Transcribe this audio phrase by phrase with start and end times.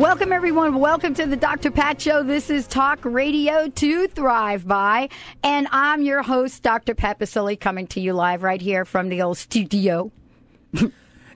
[0.00, 0.76] Welcome, everyone.
[0.80, 1.70] Welcome to the Dr.
[1.70, 2.22] Pat Show.
[2.22, 5.10] This is Talk Radio to Thrive By.
[5.44, 6.94] And I'm your host, Dr.
[6.94, 7.18] Pat
[7.60, 10.10] coming to you live right here from the old studio.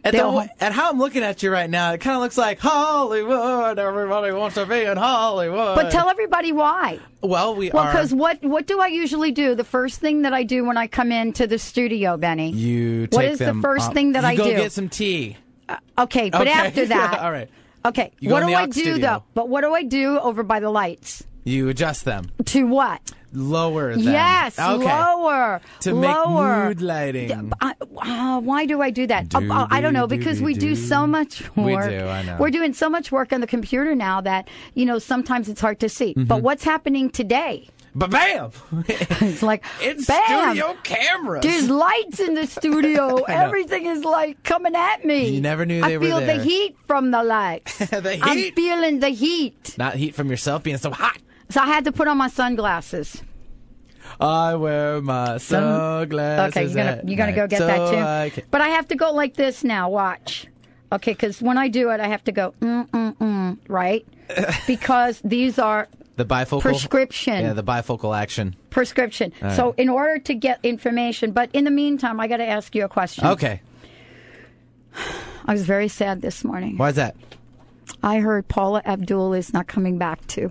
[0.02, 2.58] At, the, at how I'm looking at you right now, it kind of looks like
[2.58, 3.78] Hollywood.
[3.78, 5.74] Everybody wants to be in Hollywood.
[5.76, 7.00] But tell everybody why.
[7.20, 9.54] well, we Well, because what, what do I usually do?
[9.54, 12.50] The first thing that I do when I come into the studio, Benny?
[12.52, 14.56] you What is the first up- thing that you I go do?
[14.56, 15.36] get some tea.
[15.68, 16.50] Uh, okay, but Okay.
[16.50, 17.18] after that.
[17.20, 17.50] All right.
[17.86, 18.98] Okay, You what do I do studio.
[18.98, 19.22] though?
[19.34, 21.22] But what do I do over by the lights?
[21.44, 22.30] You adjust them.
[22.46, 23.12] To what?
[23.36, 24.00] Lower them.
[24.00, 24.84] Yes, okay.
[24.86, 25.60] lower.
[25.80, 26.68] To make lower.
[26.68, 27.52] mood lighting.
[27.60, 29.28] I, uh, why do I do that?
[29.28, 31.90] Do, Uh, I don't know do, because do, we do so much We work.
[31.90, 32.36] do, I know.
[32.38, 35.80] We're doing so much work on the computer now that you know sometimes it's hard
[35.80, 36.14] to see.
[36.16, 36.44] But Mm-hmm.
[36.44, 37.68] what's happening today?
[37.94, 38.50] But bam!
[38.88, 40.54] It's like it's bam.
[40.56, 41.42] studio cameras.
[41.42, 43.18] There's lights in the studio.
[43.28, 45.28] Everything is like coming at me.
[45.28, 47.78] You never knew I they were feel the heat from the lights.
[47.78, 48.20] The heat.
[48.22, 49.76] I'm feeling the heat.
[49.78, 51.18] Not heat from yourself being so hot.
[51.50, 53.22] So I had to put on my sunglasses.
[54.20, 56.56] I wear my sunglasses.
[56.56, 57.96] Okay, you're gonna you're gonna go get so that too.
[57.96, 59.88] I can- But I have to go like this now.
[59.88, 60.46] Watch.
[60.92, 64.04] Okay, because when I do it, I have to go mm mm mm right
[64.66, 68.54] because these are The bifocal prescription Yeah, the bifocal action.
[68.70, 69.32] prescription.
[69.56, 72.84] So in order to get information, but in the meantime, I got to ask you
[72.84, 73.26] a question.
[73.26, 73.60] Okay.
[75.46, 76.76] I was very sad this morning.
[76.78, 77.16] Why is that?
[78.02, 80.50] I heard Paula Abdul is not coming back to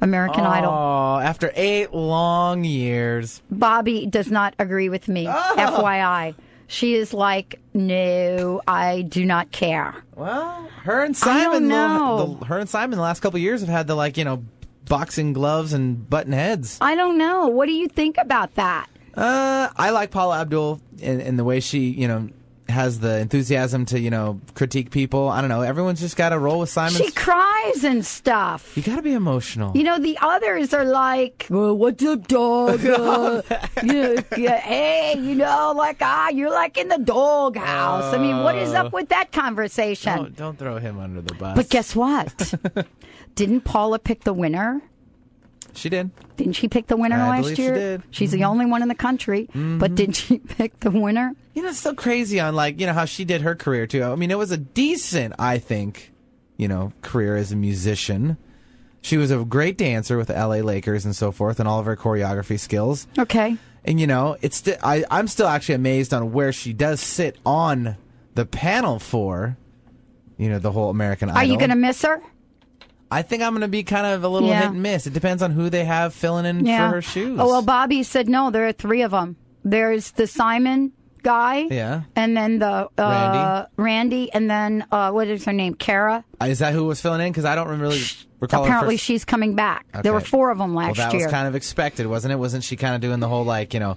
[0.00, 0.70] American Idol.
[0.72, 3.42] Oh, after eight long years.
[3.50, 5.26] Bobby does not agree with me.
[5.28, 5.54] Oh.
[5.56, 6.34] FYI.
[6.68, 9.94] She is like, no, I do not care.
[10.16, 13.68] Well, her and Simon, the- The, her and Simon, the last couple of years have
[13.70, 14.42] had the like you know,
[14.88, 16.78] boxing gloves and button heads.
[16.80, 17.48] I don't know.
[17.48, 18.88] What do you think about that?
[19.14, 22.28] Uh, I like Paula Abdul and, in the way she you know
[22.68, 25.28] has the enthusiasm to you know critique people.
[25.28, 25.62] I don't know.
[25.62, 27.00] Everyone's just got to roll with Simon.
[27.00, 28.76] She cries and stuff.
[28.76, 29.76] you got to be emotional.
[29.76, 32.84] You know, the others are like, well, what's up, dog?
[32.84, 33.42] Uh,
[33.82, 38.12] yeah, yeah, hey, you know, like, ah, you're like in the doghouse.
[38.14, 40.16] I mean, what is up with that conversation?
[40.16, 41.56] don't, don't throw him under the bus.
[41.56, 42.54] But guess what?
[43.36, 44.82] Didn't Paula pick the winner?
[45.74, 46.10] she did.
[46.36, 47.74] Didn't she pick the winner I last believe she year?
[47.74, 48.00] did.
[48.00, 48.10] Mm-hmm.
[48.10, 49.48] She's the only one in the country.
[49.54, 51.34] But did she pick the winner?
[51.54, 54.02] You know, it's so crazy on like you know how she did her career too.
[54.02, 56.12] I mean, it was a decent, I think,
[56.56, 58.38] you know, career as a musician.
[59.02, 60.62] She was a great dancer with the L.A.
[60.62, 63.06] Lakers and so forth, and all of her choreography skills.
[63.18, 63.56] Okay.
[63.84, 67.38] And you know, it's sti- I I'm still actually amazed on where she does sit
[67.44, 67.96] on
[68.34, 69.56] the panel for,
[70.38, 71.40] you know, the whole American Idol.
[71.40, 72.20] Are you going to miss her?
[73.10, 74.62] I think I'm going to be kind of a little Yeah.
[74.62, 75.06] hit and miss.
[75.06, 76.88] It depends on who they have filling in Yeah.
[76.88, 77.38] for her shoes.
[77.40, 78.50] Oh, well, Bobby said no.
[78.50, 79.36] There are three of them.
[79.64, 81.66] There's the Simon guy.
[81.70, 82.02] Yeah.
[82.16, 83.82] And then the uh, Randy.
[84.22, 85.74] Randy, and then uh, what is her name?
[85.74, 86.24] Kara.
[86.44, 87.32] Is that who was filling in?
[87.32, 88.00] Because I don't really
[88.40, 88.64] recall.
[88.64, 89.86] Apparently, she's coming back.
[90.02, 91.26] There were four of them Well, last that year.
[91.26, 92.36] was kind of expected, wasn't it?
[92.36, 93.96] Wasn't she kind of doing the whole like, you know,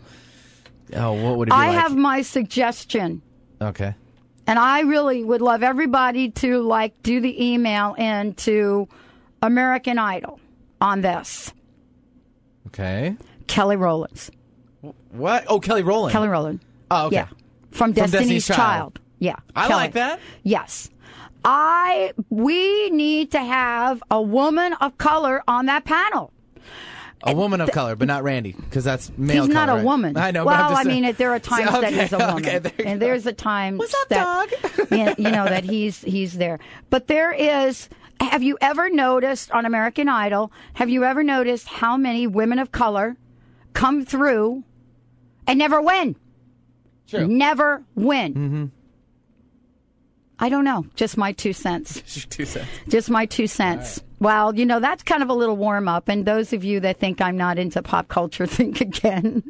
[0.95, 1.77] oh, what would it be I like?
[1.79, 3.21] have my suggestion.
[3.61, 3.95] okay.
[4.49, 8.87] And I really would love everybody to like do the email into
[9.43, 10.39] American Idol
[10.81, 11.53] on this.
[12.65, 13.15] Okay.
[13.45, 14.31] Kelly Rowlands.
[15.11, 15.45] What?
[15.47, 16.13] Oh, Kelly Rowland.
[16.13, 16.61] Kelly Rowland.
[16.89, 17.17] Oh, okay.
[17.17, 17.27] Yeah.
[17.69, 18.57] From Destiny's, Destiny's Child.
[18.57, 18.99] Child.
[19.19, 19.35] Yeah.
[19.55, 19.81] I Kelly.
[19.81, 20.19] like that.
[20.41, 20.89] Yes.
[21.45, 26.33] I we need to have a woman of color on that panel.
[27.23, 29.45] A woman of color, but not Randy, because that's male.
[29.45, 29.85] he's not color, a right?
[29.85, 30.17] woman.
[30.17, 30.45] I know.
[30.45, 32.59] Well, but I'm just I mean, there are times okay, that he's a woman, Okay,
[32.59, 33.05] there you and go.
[33.05, 34.49] there's a time What's up, that
[34.89, 35.17] dog?
[35.19, 36.59] you know that he's he's there.
[36.89, 37.89] But there is.
[38.21, 40.51] Have you ever noticed on American Idol?
[40.73, 43.15] Have you ever noticed how many women of color
[43.73, 44.63] come through
[45.47, 46.15] and never win?
[47.07, 47.27] True.
[47.27, 48.33] Never win.
[48.33, 48.65] Mm-hmm.
[50.39, 50.85] I don't know.
[50.95, 52.01] Just my two cents.
[52.29, 52.67] Two cents.
[52.87, 54.01] Just my two cents.
[54.19, 56.07] Well, you know, that's kind of a little warm up.
[56.07, 59.43] And those of you that think I'm not into pop culture, think again.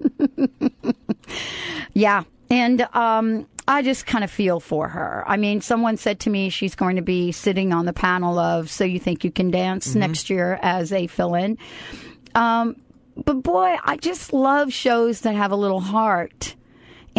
[1.94, 2.24] yeah.
[2.50, 5.24] And um, I just kind of feel for her.
[5.28, 8.70] I mean, someone said to me she's going to be sitting on the panel of
[8.70, 11.58] So You Think You Can Dance next year as a fill in.
[12.34, 12.76] Um,
[13.16, 16.56] but boy, I just love shows that have a little heart.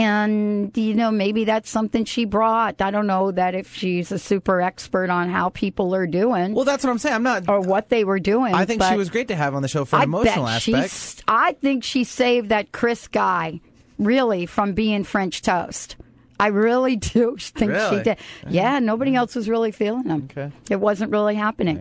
[0.00, 2.81] And, you know, maybe that's something she brought.
[2.81, 6.64] I don't know that if she's a super expert on how people are doing Well,
[6.64, 7.14] that's what I'm saying.
[7.14, 7.49] I'm not.
[7.49, 8.55] or what they were doing.
[8.55, 11.25] I think she was great to have on the show for an I emotional aspect.
[11.29, 13.61] I think she saved that Chris guy
[13.99, 15.97] really, from being French toast.
[16.40, 17.98] I really do think Really?
[17.98, 18.16] she did.
[18.48, 20.28] Yeah, nobody else was really feeling them.
[20.31, 20.50] Okay.
[20.70, 21.81] It wasn't really happening.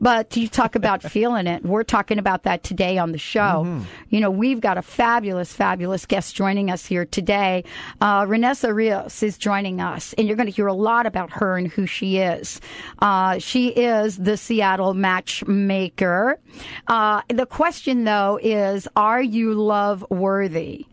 [0.00, 1.64] But you talk about feeling it.
[1.64, 3.64] We're talking about that today on the show.
[3.66, 3.82] Mm-hmm.
[4.10, 7.64] You know, we've got a fabulous, fabulous guest joining us here today.
[8.00, 11.56] Uh, Renessa Rios is joining us, and you're going to hear a lot about her
[11.56, 12.60] and who she is.
[13.00, 16.38] Uh, she is the Seattle matchmaker.
[16.86, 20.86] Uh, the question, though, is are you love worthy?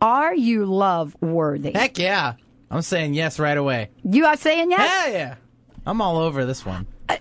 [0.00, 1.72] Are you love worthy?
[1.72, 2.34] Heck yeah.
[2.70, 3.90] I'm saying yes right away.
[4.04, 5.04] You are saying yes?
[5.04, 5.34] Hell yeah.
[5.86, 6.86] I'm all over this one.
[7.08, 7.16] Uh,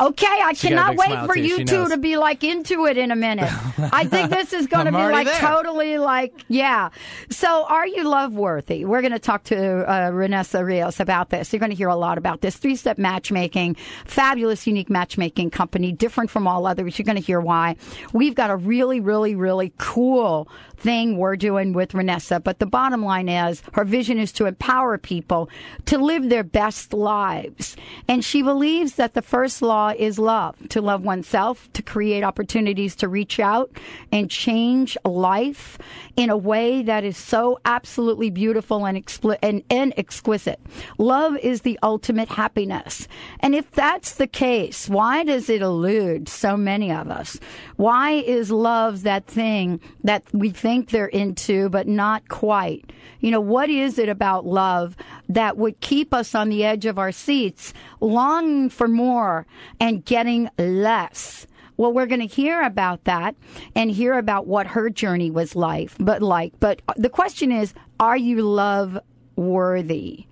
[0.00, 3.16] Okay, I She cannot wait for you two to be like into it in a
[3.16, 3.50] minute.
[3.92, 5.40] I think this is going to be like there.
[5.40, 6.90] totally like, yeah.
[7.30, 8.84] So, are you love worthy?
[8.84, 11.52] We're going to talk to uh, Renessa Rios about this.
[11.52, 12.56] You're going to hear a lot about this.
[12.56, 16.98] Three step matchmaking, fabulous, unique matchmaking company, different from all others.
[16.98, 17.76] You're going to hear why.
[18.12, 22.42] We've got a really, really, really cool thing we're doing with Renessa.
[22.42, 25.48] But the bottom line is her vision is to empower people
[25.86, 27.76] to live their best lives.
[28.08, 32.96] And she believes that the first law is love, to love oneself, to create opportunities
[32.96, 33.70] to reach out
[34.12, 35.78] and change life
[36.16, 40.60] in a way that is so absolutely beautiful and, expli- and, and exquisite.
[40.98, 43.06] Love is the ultimate happiness.
[43.40, 47.38] And if that's the case, why does it elude so many of us?
[47.76, 52.90] Why is love that thing that we think they're into, but not quite?
[53.20, 54.96] You know, what is it about love
[55.28, 59.46] that would keep us on the edge of our seats, longing for more
[59.80, 61.46] and getting less?
[61.76, 63.36] Well, we're going to hear about that
[63.74, 65.90] and hear about what her journey was like.
[65.98, 68.98] But like, but the question is, are you love
[69.36, 70.26] worthy?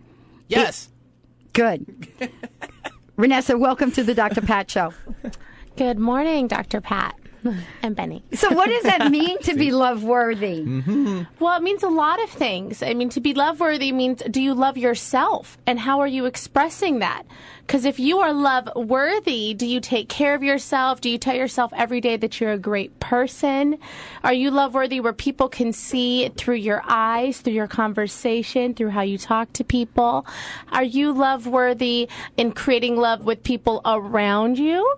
[0.49, 0.89] Yes.
[1.53, 2.09] Good.
[3.19, 4.41] Renessa, welcome to the Dr.
[4.41, 4.93] Pat Show.
[5.77, 6.81] Good morning, Dr.
[6.81, 7.15] Pat
[7.83, 8.23] and Benny.
[8.33, 10.65] So, what does that mean to be love worthy?
[10.65, 11.23] Mm-hmm.
[11.39, 12.83] Well, it means a lot of things.
[12.83, 16.27] I mean, to be love worthy means do you love yourself and how are you
[16.27, 17.25] expressing that?
[17.67, 21.01] Because if you are love worthy, do you take care of yourself?
[21.01, 23.79] Do you tell yourself every day that you're a great person?
[24.23, 28.91] Are you love worthy where people can see through your eyes, through your conversation, through
[28.91, 30.27] how you talk to people?
[30.73, 34.97] Are you love worthy in creating love with people around you?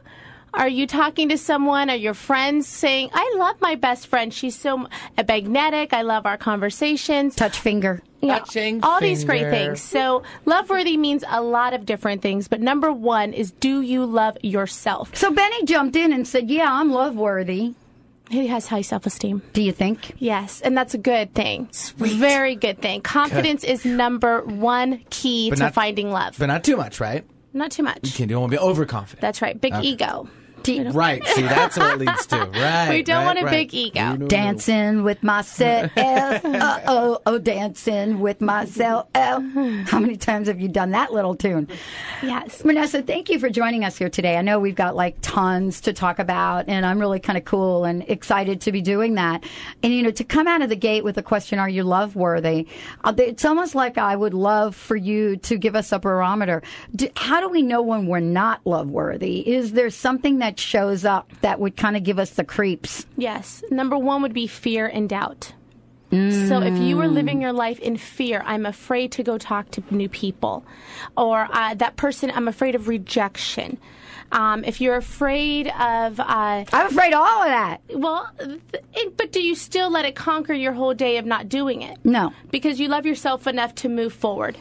[0.56, 1.90] Are you talking to someone?
[1.90, 4.32] Are your friends saying, I love my best friend.
[4.32, 4.86] She's so
[5.28, 5.92] magnetic.
[5.92, 7.34] I love our conversations.
[7.36, 8.02] Touch finger.
[8.22, 9.82] Yeah, Touching all these great things.
[9.82, 12.48] So, love worthy means a lot of different things.
[12.48, 15.14] But number one is do you love yourself?
[15.14, 17.74] So, Benny jumped in and said, Yeah, I'm love worthy.
[18.30, 19.42] He has high self esteem.
[19.52, 20.14] Do you think?
[20.18, 21.68] Yes, and that's a good thing.
[21.98, 23.02] Very good thing.
[23.02, 26.36] Confidence is number one key But to not- finding love.
[26.38, 27.24] But not too much, right?
[27.52, 28.18] Not too much.
[28.18, 29.20] You don't want to be overconfident.
[29.20, 29.60] That's right.
[29.60, 30.28] Big ego.
[30.92, 31.24] Right.
[31.28, 32.36] See, that's what it leads to.
[32.56, 32.88] Right.
[32.90, 33.50] We don't right, want a right.
[33.50, 34.16] big ego.
[34.16, 35.90] Dancing with myself.
[35.96, 39.08] uh oh, oh, dancing with myself.
[39.14, 41.68] How many times have you done that little tune?
[42.22, 42.62] Yes.
[42.62, 44.36] Vanessa, thank you for joining us here today.
[44.36, 47.84] I know we've got like tons to talk about, and I'm really kind of cool
[47.84, 49.44] and excited to be doing that.
[49.82, 52.16] And, you know, to come out of the gate with the question, Are you love
[52.16, 52.68] worthy?
[53.04, 56.62] Uh, it's almost like I would love for you to give us a barometer.
[56.94, 59.46] Do, how do we know when we're not love worthy?
[59.46, 63.06] Is there something that shows up that would kind of give us the creeps?
[63.16, 63.62] Yes.
[63.70, 65.52] Number one would be fear and doubt.
[66.12, 69.82] So if you were living your life in fear, I'm afraid to go talk to
[69.90, 70.64] new people,
[71.16, 73.76] or uh, that person, I'm afraid of rejection.
[74.32, 77.80] Um, if you're afraid of, uh, I'm afraid of all of that.
[77.90, 78.30] well,
[78.94, 81.98] it, but do you still let it conquer your whole day of not doing it?
[82.04, 82.32] No.
[82.50, 84.56] Because you love yourself enough to move forward.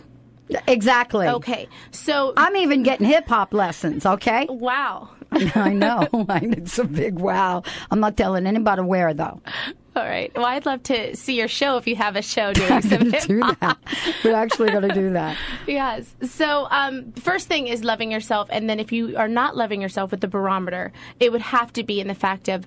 [0.68, 1.28] Exactly.
[1.28, 1.68] Okay.
[1.92, 4.46] So, I'm even getting hip hop lessons, okay?
[4.50, 5.10] wow.
[5.56, 6.08] I know.
[6.12, 7.64] it's a big wow.
[7.92, 9.42] I'm not telling anybody where, though.
[9.96, 10.30] All right.
[10.36, 13.40] Well, I'd love to see your show if you have a show doing some do
[13.62, 13.78] that.
[14.24, 15.38] We're actually going to do that.
[15.68, 16.16] Yes.
[16.22, 20.12] So, um, first thing is loving yourself, and then if you are not loving yourself
[20.12, 22.66] with the barometer, it would have to be in the fact of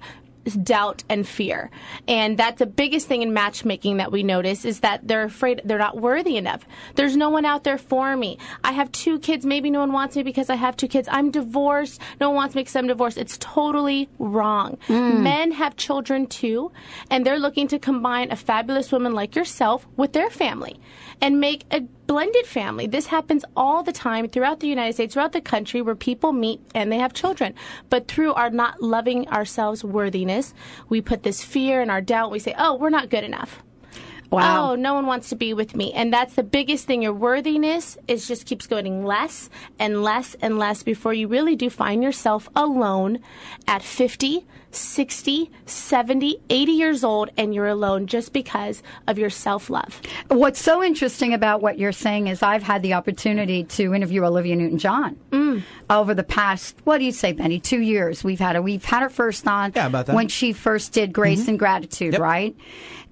[0.54, 1.70] doubt and fear.
[2.06, 5.78] And that's the biggest thing in matchmaking that we notice is that they're afraid they're
[5.78, 6.64] not worthy enough.
[6.94, 8.38] There's no one out there for me.
[8.64, 9.44] I have two kids.
[9.44, 11.08] Maybe no one wants me because I have two kids.
[11.10, 12.00] I'm divorced.
[12.20, 13.18] No one wants me because I'm divorced.
[13.18, 14.78] It's totally wrong.
[14.88, 15.22] Mm.
[15.22, 16.72] Men have children too,
[17.10, 20.80] and they're looking to combine a fabulous woman like yourself with their family
[21.20, 22.86] and make a blended family.
[22.86, 26.60] This happens all the time throughout the United States, throughout the country, where people meet
[26.74, 27.54] and they have children.
[27.90, 30.54] But through our not loving ourselves worthiness,
[30.88, 32.30] we put this fear and our doubt.
[32.30, 33.62] We say, oh, we're not good enough.
[34.30, 34.72] Wow.
[34.72, 35.92] Oh, no one wants to be with me.
[35.94, 37.00] And that's the biggest thing.
[37.02, 41.70] Your worthiness is just keeps going less and less and less before you really do
[41.70, 43.20] find yourself alone
[43.66, 49.70] at 50, 60, 70, 80 years old and you're alone just because of your self
[49.70, 50.00] love.
[50.28, 54.56] What's so interesting about what you're saying is I've had the opportunity to interview Olivia
[54.56, 55.62] Newton John Mm.
[55.88, 57.60] over the past, what do you say, Benny?
[57.60, 58.22] Two years.
[58.22, 58.62] We've had her.
[58.62, 60.12] We've had her first on Yeah, about that.
[60.12, 60.16] Mm-hmm.
[60.16, 62.20] when she first did Grace and Gratitude, Yep.
[62.22, 62.56] right?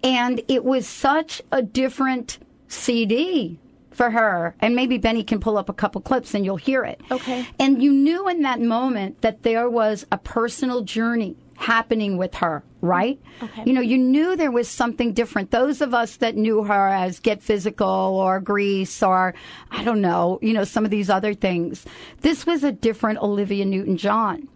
[0.07, 3.59] And it was such a different CD
[3.91, 4.55] for her.
[4.61, 7.01] And maybe Benny can pull up a couple clips and you'll hear it.
[7.11, 7.47] Okay.
[7.59, 12.63] And you knew in that moment that there was a personal journey happening with her,
[12.83, 13.19] right?
[13.43, 13.65] Okay.
[13.67, 15.51] You know, you knew there was something different.
[15.51, 19.35] Those of us that knew her as Get Physical or Grease or,
[19.71, 21.85] I don't know, you know, some of these other things,
[22.21, 24.49] this was a different Olivia Newton John.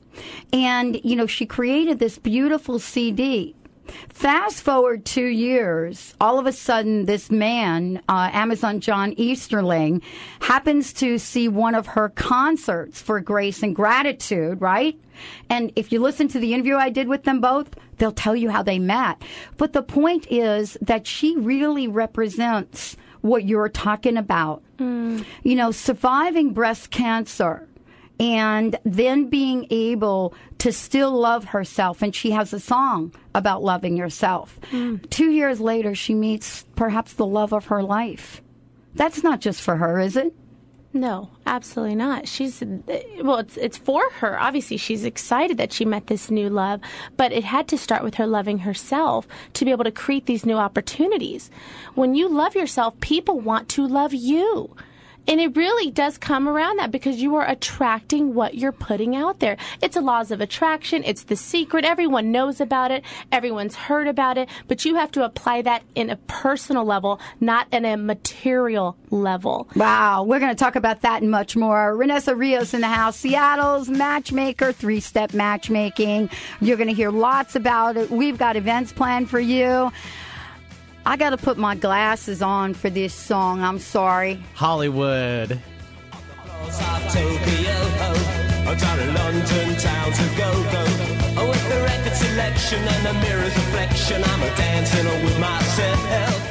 [0.53, 3.57] And, you know, she created this beautiful CD.
[4.09, 10.03] Fast forward two years, all of a sudden, this man, uh, Amazon John Easterling,
[10.41, 14.99] happens to see one of her concerts for Grace and Gratitude, right?
[15.49, 18.51] And if you listen to the interview I did with them both, they'll tell you
[18.51, 19.23] how they met.
[19.57, 24.63] But the point is that she really represents what you're talking about.
[25.43, 27.69] You know, surviving breast cancer
[28.21, 32.03] and then being able to still love herself.
[32.03, 34.61] And she has a song about loving yourself.
[34.71, 34.97] Hmm.
[35.09, 38.43] Two years later, she meets perhaps the love of her life.
[38.95, 40.35] That's not just for her, is it?
[40.93, 42.27] No, absolutely not.
[42.27, 42.63] She's
[43.23, 44.39] well, it's it's for her.
[44.41, 46.81] Obviously, she's excited that she met this new love,
[47.17, 50.45] but it had to start with her loving herself to be able to create these
[50.45, 51.49] new opportunities.
[51.95, 54.75] When you love yourself, people want to love you.
[55.31, 59.39] And it really does come around that because you are attracting what you're putting out
[59.39, 59.57] there.
[59.81, 61.05] It's a laws of attraction.
[61.05, 61.85] It's the secret.
[61.85, 63.05] Everyone knows about it.
[63.31, 64.49] Everyone's heard about it.
[64.67, 69.69] But you have to apply that in a personal level, not in a material level.
[69.77, 71.97] Wow, we're going to talk about that and much more.
[71.97, 76.29] Renessa Rios in the house, Seattle's matchmaker, three step matchmaking.
[76.61, 78.11] You're going to hear lots about it.
[78.11, 79.93] We've got events planned for you.
[81.11, 83.65] I got to put my glasses on for this song.
[83.65, 84.41] I'm sorry.
[84.55, 85.49] Hollywood.
[85.49, 85.61] Tokyo,
[88.07, 90.85] oh, down in London town to go go.
[91.37, 96.47] Oh, with the record selection and the mirror's reflection, I'm a dancing with myself.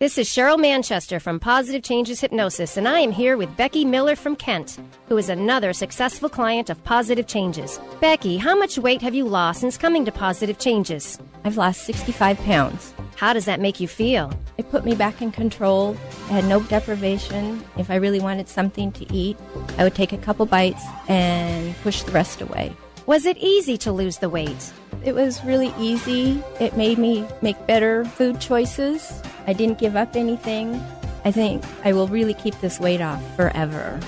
[0.00, 4.16] This is Cheryl Manchester from Positive Changes Hypnosis, and I am here with Becky Miller
[4.16, 7.78] from Kent, who is another successful client of Positive Changes.
[8.00, 11.20] Becky, how much weight have you lost since coming to Positive Changes?
[11.44, 12.94] I've lost 65 pounds.
[13.22, 14.32] How does that make you feel?
[14.58, 15.96] It put me back in control.
[16.28, 17.62] I had no deprivation.
[17.78, 19.36] If I really wanted something to eat,
[19.78, 22.74] I would take a couple bites and push the rest away.
[23.06, 24.72] Was it easy to lose the weight?
[25.04, 26.42] It was really easy.
[26.58, 29.22] It made me make better food choices.
[29.46, 30.84] I didn't give up anything.
[31.24, 34.00] I think I will really keep this weight off forever.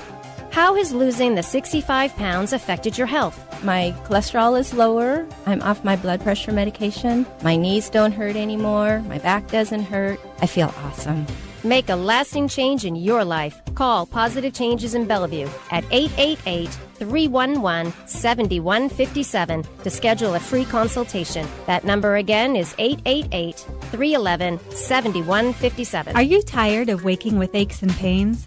[0.55, 3.37] How has losing the 65 pounds affected your health?
[3.65, 5.27] My cholesterol is lower.
[5.47, 7.27] I'm off my blood pressure medication.
[7.43, 9.03] My knees don't hurt anymore.
[9.09, 10.21] My back doesn't hurt.
[10.43, 11.27] I feel awesome.
[11.65, 13.61] Make a lasting change in your life.
[13.75, 16.69] Call Positive Changes in Bellevue at 888
[17.01, 21.49] 311 7157 to schedule a free consultation.
[21.67, 23.57] That number again is 888
[23.91, 26.15] 311 7157.
[26.15, 28.47] Are you tired of waking with aches and pains?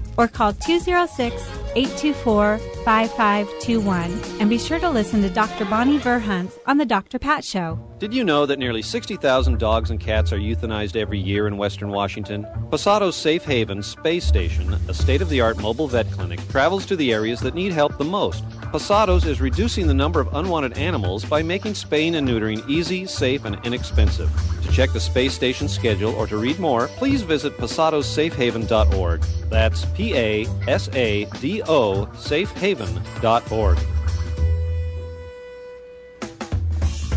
[0.21, 1.33] or call 206
[1.75, 5.65] 824 5521 and be sure to listen to Dr.
[5.65, 7.17] Bonnie Verhunt on The Dr.
[7.17, 7.79] Pat Show.
[7.97, 11.89] Did you know that nearly 60,000 dogs and cats are euthanized every year in western
[11.89, 12.45] Washington?
[12.69, 16.95] Pasado's Safe Haven Space Station, a state of the art mobile vet clinic, travels to
[16.95, 18.43] the areas that need help the most.
[18.71, 23.43] Pasado's is reducing the number of unwanted animals by making spaying and neutering easy, safe,
[23.43, 24.31] and inexpensive.
[24.63, 29.21] To check the space station schedule or to read more, please visit pasadosafehaven.org.
[29.49, 33.77] That's P A S A D O safehaven.org.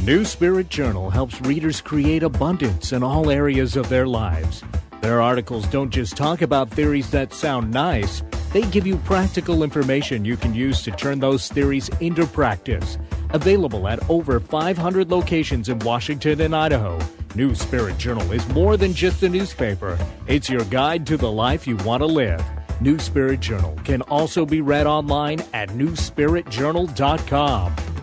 [0.03, 4.65] New Spirit Journal helps readers create abundance in all areas of their lives.
[5.03, 8.23] Their articles don't just talk about theories that sound nice,
[8.55, 12.97] they give you practical information you can use to turn those theories into practice.
[13.31, 17.01] Available at over 500 locations in Washington and Idaho,
[17.35, 21.67] New Spirit Journal is more than just a newspaper, it's your guide to the life
[21.67, 22.41] you want to live.
[22.81, 27.94] New Spirit Journal can also be read online at newspiritjournal.com.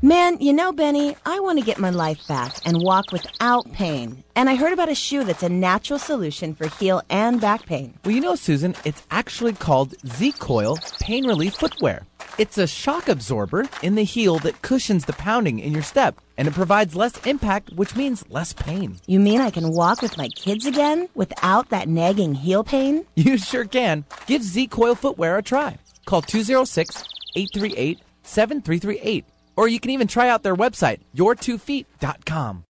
[0.00, 4.22] Man, you know, Benny, I want to get my life back and walk without pain.
[4.36, 7.98] And I heard about a shoe that's a natural solution for heel and back pain.
[8.04, 12.06] Well, you know, Susan, it's actually called Z Coil Pain Relief Footwear.
[12.38, 16.46] It's a shock absorber in the heel that cushions the pounding in your step, and
[16.46, 19.00] it provides less impact, which means less pain.
[19.08, 23.04] You mean I can walk with my kids again without that nagging heel pain?
[23.16, 24.04] You sure can.
[24.26, 25.76] Give Z Coil Footwear a try.
[26.04, 27.02] Call 206
[27.34, 29.24] 838 7338.
[29.58, 32.64] Or you can even try out their website, your2feet.com.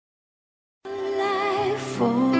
[1.99, 2.39] for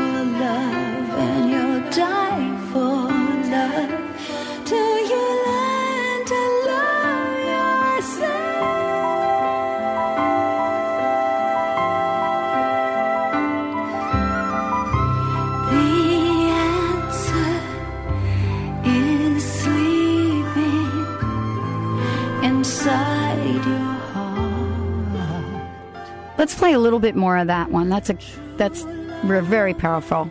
[26.39, 27.89] Let's play a little bit more of that one.
[27.89, 28.17] That's a
[28.57, 28.83] that's
[29.25, 30.31] very powerful.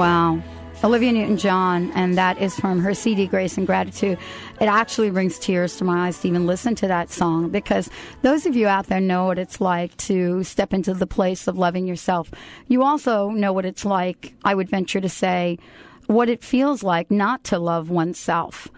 [0.00, 0.42] Wow.
[0.82, 4.16] Olivia Newton John, and that is from her CD Grace and Gratitude.
[4.58, 7.90] It actually brings tears to my eyes to even listen to that song because
[8.22, 11.58] those of you out there know what it's like to step into the place of
[11.58, 12.30] loving yourself.
[12.66, 15.58] You also know what it's like, I would venture to say,
[16.06, 18.68] what it feels like not to love oneself.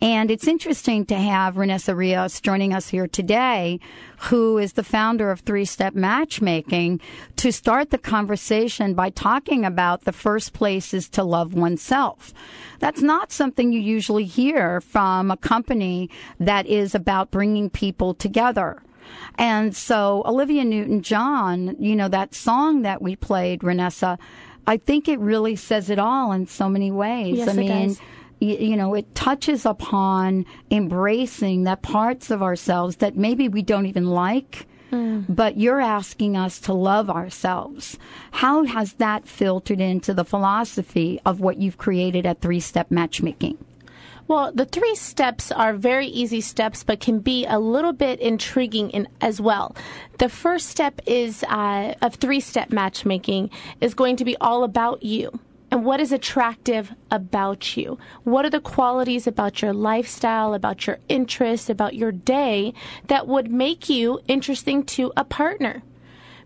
[0.00, 3.80] And it's interesting to have Renessa Rios joining us here today,
[4.18, 7.00] who is the founder of Three Step Matchmaking,
[7.36, 12.32] to start the conversation by talking about the first place is to love oneself.
[12.78, 18.82] That's not something you usually hear from a company that is about bringing people together.
[19.36, 24.18] And so Olivia Newton John, you know, that song that we played, Renessa,
[24.66, 27.38] I think it really says it all in so many ways.
[27.38, 28.00] Yes, I it mean, does.
[28.40, 34.06] You know, it touches upon embracing that parts of ourselves that maybe we don't even
[34.06, 34.66] like,
[35.28, 37.98] but you're asking us to love ourselves.
[38.30, 43.58] How has that filtered into the philosophy of what you've created at Three Step Matchmaking?
[44.28, 48.90] Well, the three steps are very easy steps, but can be a little bit intriguing
[48.90, 49.74] in, as well.
[50.18, 55.02] The first step is uh, of three step matchmaking is going to be all about
[55.02, 55.40] you.
[55.70, 57.98] And what is attractive about you?
[58.24, 62.72] What are the qualities about your lifestyle, about your interests, about your day
[63.08, 65.82] that would make you interesting to a partner?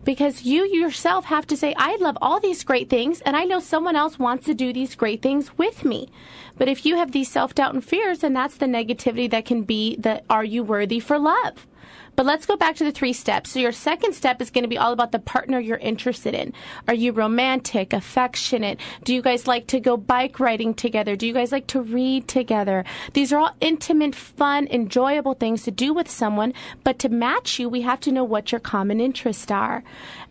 [0.03, 3.59] because you yourself have to say, I love all these great things, and I know
[3.59, 6.09] someone else wants to do these great things with me.
[6.57, 9.63] But if you have these self doubt and fears, then that's the negativity that can
[9.63, 11.67] be the are you worthy for love?
[12.15, 13.49] But let's go back to the three steps.
[13.51, 16.53] So your second step is going to be all about the partner you're interested in.
[16.87, 18.79] Are you romantic, affectionate?
[19.03, 21.15] Do you guys like to go bike riding together?
[21.15, 22.85] Do you guys like to read together?
[23.13, 26.53] These are all intimate, fun, enjoyable things to do with someone.
[26.83, 29.83] But to match you, we have to know what your common interests are.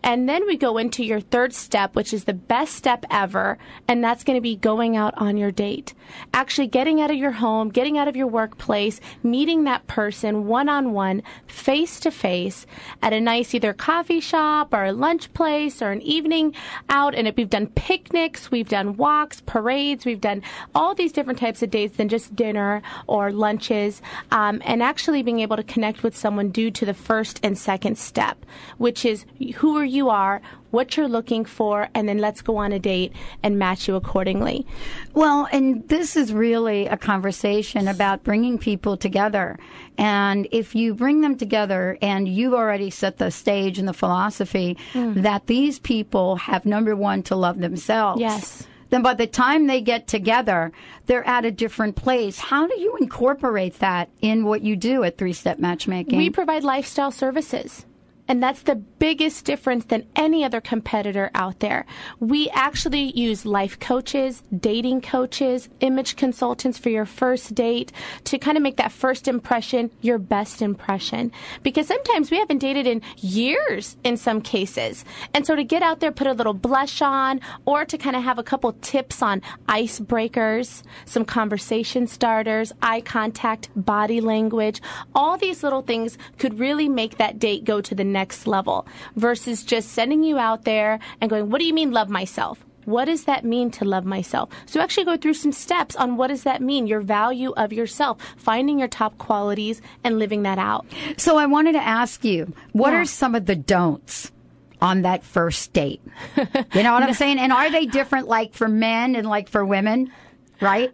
[0.03, 3.57] And then we go into your third step, which is the best step ever.
[3.87, 5.93] And that's going to be going out on your date.
[6.33, 10.69] Actually getting out of your home, getting out of your workplace, meeting that person one
[10.69, 12.65] on one, face to face
[13.01, 16.53] at a nice either coffee shop or a lunch place or an evening
[16.89, 17.15] out.
[17.15, 20.43] And if we've done picnics, we've done walks, parades, we've done
[20.75, 24.01] all these different types of dates than just dinner or lunches.
[24.31, 27.97] Um, and actually being able to connect with someone due to the first and second
[27.97, 28.45] step,
[28.77, 30.41] which is who you are,
[30.73, 34.65] what you're looking for, and then let's go on a date and match you accordingly.
[35.13, 39.59] Well, and this is really a conversation about bringing people together.
[39.99, 44.77] And if you bring them together and you've already set the stage and the philosophy
[44.93, 45.21] hmm.
[45.21, 48.19] that these people have number one to love themselves.
[48.19, 48.67] Yes.
[48.89, 50.71] Then by the time they get together,
[51.05, 52.39] they're at a different place.
[52.39, 56.17] How do you incorporate that in what you do at Three Step Matchmaking?
[56.17, 57.85] We provide lifestyle services.
[58.27, 61.85] And that's the biggest difference than any other competitor out there.
[62.19, 67.91] We actually use life coaches, dating coaches, image consultants for your first date
[68.25, 71.31] to kind of make that first impression your best impression.
[71.63, 75.03] Because sometimes we haven't dated in years in some cases.
[75.33, 78.23] And so to get out there, put a little blush on, or to kind of
[78.23, 84.81] have a couple tips on icebreakers, some conversation starters, eye contact, body language,
[85.13, 89.63] all these little things could really make that date go to the next level versus
[89.63, 92.63] just sending you out there and going, What do you mean love myself?
[92.85, 94.49] What does that mean to love myself?
[94.65, 98.17] So actually go through some steps on what does that mean, your value of yourself,
[98.35, 100.85] finding your top qualities and living that out.
[101.17, 102.99] So I wanted to ask you, what Yeah.
[103.01, 104.33] are some of the don'ts
[104.81, 106.01] on that first date?
[106.35, 107.39] You know what I'm saying?
[107.39, 110.11] And are they different like for men and like for women?
[110.59, 110.91] Right?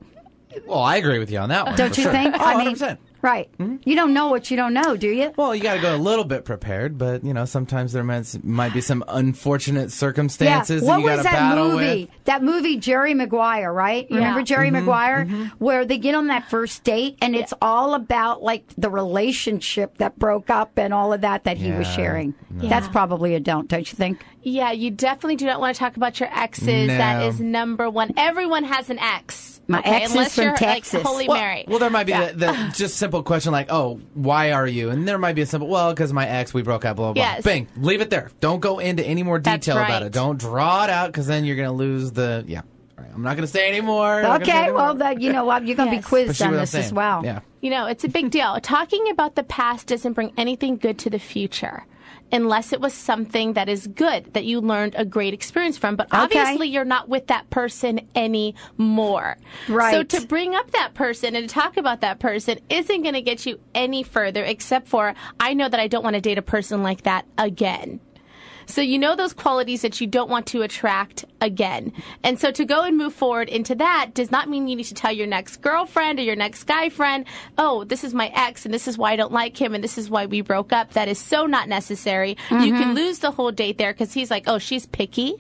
[0.68, 1.76] Well, I agree with you on that one.
[1.76, 2.12] Don't you sure.
[2.12, 2.36] think?
[2.36, 2.98] Oh, I mean, 100%.
[3.22, 3.50] Right.
[3.60, 5.34] You don't know what you don't know, do you?
[5.38, 8.44] Well, you got to go a little bit prepared, but you know sometimes there might,
[8.44, 10.88] might be some unfortunate circumstances Yeah.
[10.88, 12.02] What that you got was to that battle movie?
[12.06, 12.26] with.
[12.26, 14.08] That movie, Jerry Maguire, right?
[14.10, 15.26] Remember Jerry Mm-hmm, Maguire?
[15.58, 20.18] Where they get on that first date and it's all about like the relationship that
[20.18, 22.34] broke up and all of that that he was sharing.
[22.60, 22.70] Yeah.
[22.70, 24.24] That's probably a don't, don't you think?
[24.44, 26.88] Yeah, you definitely do not want to talk about your exes.
[26.88, 27.28] That No.
[27.28, 28.14] is number one.
[28.18, 29.59] Everyone has an ex.
[29.70, 30.04] My okay?
[30.04, 30.94] ex is from Texas.
[30.96, 31.64] like Holy Well, Mary.
[31.68, 32.32] well, there might be Yeah.
[32.32, 35.46] the, the just simple question like, "Oh, why are you?" And there might be a
[35.46, 37.14] simple, "Well, because my ex, we broke up." Blah blah.
[37.14, 37.24] blah.
[37.24, 37.44] Yes.
[37.44, 38.32] Bang, leave it there.
[38.42, 40.12] Don't go into any more That's detail about it.
[40.12, 42.44] Don't draw it out because then you're gonna lose the.
[42.48, 42.62] Yeah,
[42.98, 44.18] All right, I'm not gonna say anymore.
[44.18, 44.76] I'm not gonna say Okay, anymore.
[44.82, 46.04] well, that you know what, you're going to Yes.
[46.04, 47.22] be quizzed on what I'm this as well.
[47.24, 47.40] Yeah.
[47.62, 48.58] You know, it's a big deal.
[48.62, 51.86] Talking about the past doesn't bring anything good to the future.
[52.32, 56.08] Unless it was something that is good that you learned a great experience from, but
[56.14, 56.40] Okay.
[56.40, 59.38] obviously you're not with that person anymore.
[59.68, 59.92] Right.
[59.92, 63.22] So to bring up that person and to talk about that person isn't going to
[63.22, 66.44] get you any further, except for I know that I don't want to date a
[66.44, 68.00] person like that again.
[68.70, 71.92] So you know those qualities that you don't want to attract again.
[72.24, 74.94] And so to go and move forward into that does not mean you need to
[74.94, 77.26] tell your next girlfriend or your next guy friend,
[77.58, 79.98] oh, this is my ex and this is why I don't like him and this
[79.98, 80.94] is why we broke up.
[80.94, 82.38] That is so not necessary.
[82.52, 82.94] You can mm-hmm.
[82.94, 85.36] lose the whole date there because he's like, oh, she's picky.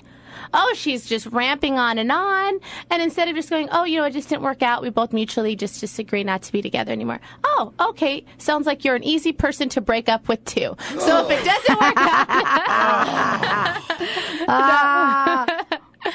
[0.53, 2.59] Oh, she's just ramping on and on.
[2.89, 5.13] And instead of just going, oh, you know, it just didn't work out, we both
[5.13, 7.19] mutually just disagree not to be together anymore.
[7.43, 8.25] Oh, okay.
[8.37, 10.75] Sounds like you're an easy person to break up with too.
[10.99, 12.27] So if it doesn't work out,
[14.47, 15.65] ah.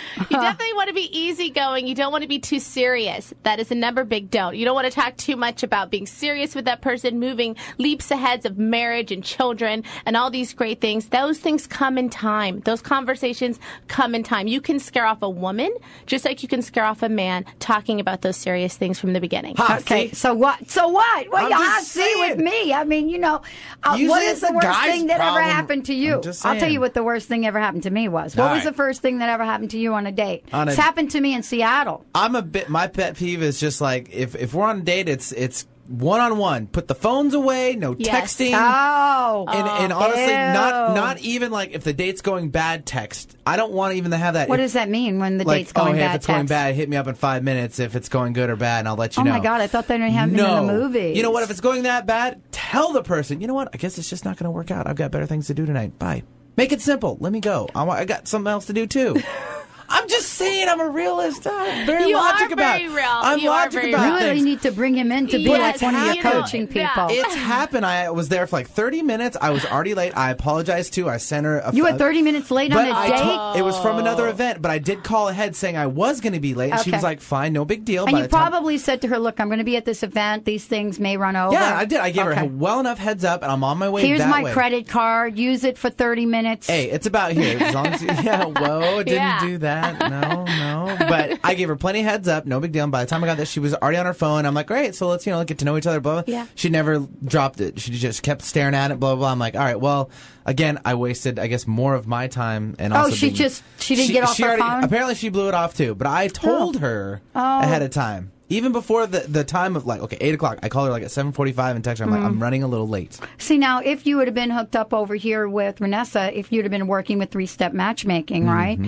[0.30, 1.86] you definitely want to be easygoing.
[1.86, 3.32] You don't want to be too serious.
[3.42, 4.56] That is a number big don't.
[4.56, 8.10] You don't want to talk too much about being serious with that person, moving leaps
[8.10, 11.08] ahead of marriage and children and all these great things.
[11.08, 12.60] Those things come in time.
[12.60, 14.46] Those conversations come in time.
[14.46, 15.72] You can scare off a woman
[16.06, 19.20] just like you can scare off a man talking about those serious things from the
[19.20, 19.56] beginning.
[19.56, 20.14] Ha, Okay, see?
[20.14, 20.70] so what?
[20.70, 21.30] So what?
[21.30, 22.72] Well, you just see with me.
[22.72, 23.42] I mean, you know,
[23.82, 26.16] uh, Usually what it's the the worst thing that ever happened to you?
[26.16, 28.36] I'm just I'll tell you what the worst thing ever happened to me was.
[28.36, 28.70] What All was right.
[28.70, 30.44] the first thing that ever happened to you on a date?
[30.52, 32.06] On a- it's happened to me in Seattle.
[32.14, 32.70] I'm a bit.
[32.70, 36.18] My pet peeve is just like if if we're on a date, it's it's one
[36.18, 36.66] on one.
[36.66, 37.76] Put the phones away.
[37.76, 38.34] No Yes.
[38.34, 38.52] texting.
[38.54, 40.94] Oh, And, and oh, honestly, not Ew.
[40.94, 43.36] not even like if the date's going bad, text.
[43.46, 44.48] I don't want even to have that.
[44.48, 46.10] what If- does that mean when the like, date's going oh, hey, bad?
[46.12, 47.78] if it's going bad, hit me up in five minutes.
[47.80, 49.32] If it's going good or bad, and I'll let you Oh know.
[49.32, 50.56] my God, I thought they didn't have no.
[50.60, 51.18] in the movies.
[51.18, 51.42] You know what?
[51.42, 53.42] If it's going that bad, tell the person.
[53.42, 53.68] You know what?
[53.74, 54.86] I guess it's just not going to work out.
[54.86, 55.98] I've got better things to do tonight.
[55.98, 56.22] Bye.
[56.56, 57.18] Make it simple.
[57.20, 57.68] Let me go.
[57.74, 59.16] I, I got something else to do too.
[59.94, 60.68] I'm just saying.
[60.68, 61.46] I'm a realist.
[61.46, 62.78] I'm very You logic are about.
[62.78, 63.04] very real.
[63.08, 64.44] I'm You are logic very about you really things.
[64.44, 66.68] need to bring him in to be Yes, like one of your you know, coaching
[66.72, 66.88] yeah.
[66.94, 67.08] people.
[67.10, 67.86] It's happened.
[67.86, 69.36] I was there for like 30 minutes.
[69.40, 70.16] I was already late.
[70.16, 71.08] I apologize too.
[71.08, 71.58] I sent her.
[71.60, 73.98] A, you were 30 minutes late on But a I date, told- it was from
[73.98, 74.30] another oh.
[74.30, 76.90] event, but I did call ahead saying I was going to be late, and she
[76.90, 79.18] was like, "Fine, no big deal." and By you the time- probably said to her,
[79.18, 80.44] "Look, I'm going to be at this event.
[80.44, 82.00] These things may run over." yeah, I did.
[82.00, 84.06] I gave her a well enough heads up, and I'm on my way.
[84.06, 84.52] Here's that my way.
[84.52, 85.38] credit card.
[85.38, 86.66] Use it for 30 minutes.
[86.66, 87.58] Hey, it's about here.
[87.60, 89.40] As long as you, yeah, whoa, didn't Yeah.
[89.40, 89.83] do that.
[89.92, 90.96] No, no.
[90.98, 92.46] But I gave her plenty of heads up.
[92.46, 92.82] No big deal.
[92.84, 94.46] And by the time I got there, she was already on her phone.
[94.46, 94.94] I'm like, great.
[94.94, 96.00] So let's you know get to know each other.
[96.00, 96.22] Blah.
[96.22, 96.34] blah.
[96.34, 96.46] Yeah.
[96.54, 97.80] She never dropped it.
[97.80, 99.00] She just kept staring at it.
[99.00, 99.20] Blah blah.
[99.20, 99.32] blah.
[99.32, 99.78] I'm like, all right.
[99.80, 100.10] Well,
[100.46, 102.76] again, I wasted, I guess, more of my time.
[102.78, 104.84] And Oh, she being- just- she didn't get off her already, phone?
[104.84, 105.94] Apparently, she blew it off too.
[105.94, 106.28] But I oh.
[106.28, 107.60] told her Oh.
[107.60, 108.30] ahead of time.
[108.50, 111.10] Even before the, the time of like okay eight o'clock, I called her like at
[111.10, 112.04] seven forty five and text her.
[112.04, 112.16] I'm Mm.
[112.16, 113.18] like I'm running a little late.
[113.38, 116.64] See, now, if you would have been hooked up over here with Renessa, if you'd
[116.64, 118.78] have been working with three step matchmaking, right?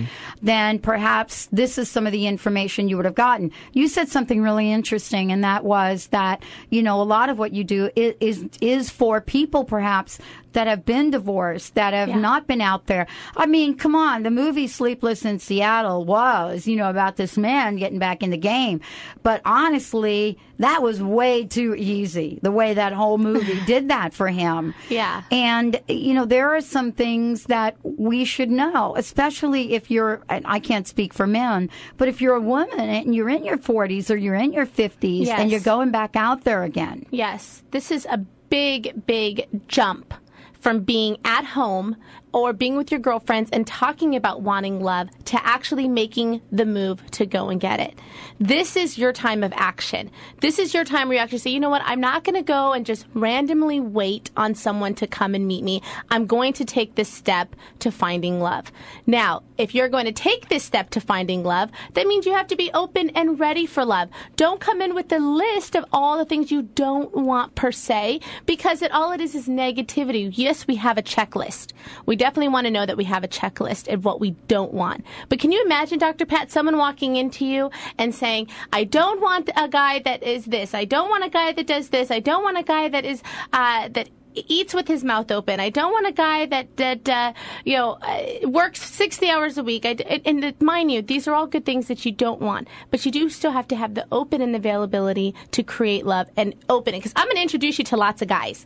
[0.41, 3.51] Then perhaps this is some of the information you would have gotten.
[3.73, 7.51] You said something really interesting, and that was that, you know, a lot of what
[7.53, 10.19] you do is, is, is for people perhaps
[10.57, 12.17] that have been divorced, that have Yeah.
[12.17, 13.05] not been out there.
[13.35, 17.75] I mean, come on, the movie Sleepless in Seattle was, you know, about this man
[17.75, 18.81] getting back in the game.
[19.21, 24.29] But honestly, that was way too easy, the way that whole movie did that for
[24.29, 24.73] him.
[24.89, 25.21] Yeah.
[25.31, 30.43] And, you know, there are some things that we should know, especially if you're, and
[30.47, 34.09] I can't speak for men, but if you're a woman and you're in your 40s
[34.09, 35.39] or you're in your 50s Yes.
[35.39, 37.05] and you're going back out there again.
[37.11, 38.17] Yes, this is a
[38.49, 40.13] big, big jump
[40.59, 41.95] from being at home
[42.33, 47.09] or being with your girlfriends and talking about wanting love to actually making the move
[47.11, 47.97] to go and get it.
[48.39, 50.11] This is your time of action.
[50.41, 52.43] This is your time where you actually say, you know what, I'm not going to
[52.43, 55.81] go and just randomly wait on someone to come and meet me.
[56.09, 58.71] I'm going to take this step to finding love.
[59.05, 62.47] Now, if you're going to take this step to finding love, that means you have
[62.47, 64.09] to be open and ready for love.
[64.35, 68.19] Don't come in with a list of all the things you don't want per se,
[68.45, 70.29] because it all it is is negativity.
[70.31, 71.71] Yes, we have a checklist.
[72.05, 75.05] We definitely want to know that we have a checklist of what we don't want.
[75.29, 76.25] But can you imagine, Dr.
[76.25, 80.73] Pat, someone walking into you and saying, I don't want a guy that is this.
[80.73, 82.11] I don't want a guy that does this.
[82.11, 84.09] I don't want a guy that is, uh, that
[84.47, 85.59] eats with his mouth open.
[85.59, 87.33] I don't want a guy that that uh,
[87.65, 89.85] you know uh, works sixty hours a week.
[89.85, 93.05] I, and and mind you, these are all good things that you don't want, but
[93.05, 96.93] you do still have to have the open and availability to create love and open
[96.93, 96.99] it.
[96.99, 98.65] Because I'm going to introduce you to lots of guys.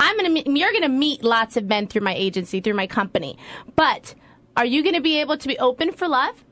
[0.00, 3.36] I'm to you're to meet lots of men through my agency, through my company.
[3.76, 4.14] But
[4.56, 6.44] are you to be able to be open for love?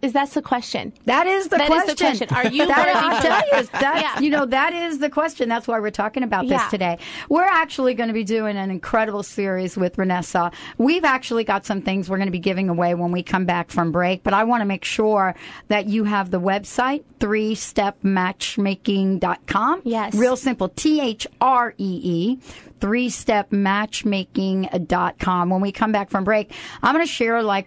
[0.00, 0.92] Is that's the question?
[1.06, 1.88] That is the That is question.
[1.88, 2.36] the question.
[2.36, 4.20] Are you That- I'll tell you, that's, Yeah.
[4.20, 5.48] you know, that is the question.
[5.48, 6.68] That's why we're talking about this Yeah.
[6.68, 6.98] today.
[7.28, 10.52] We're actually going to be doing an incredible series with Renessa.
[10.78, 13.70] We've actually got some things we're going to be giving away when we come back
[13.72, 15.34] from break, but I want to make sure
[15.66, 19.80] that you have the website, three-stepmatchmaking.com.
[19.84, 20.14] Yes.
[20.14, 20.68] Real simple.
[20.68, 22.38] T-H-R-E-E.
[22.80, 25.50] Three-stepmatchmaking.com.
[25.50, 27.66] When we come back from break, I'm going to share like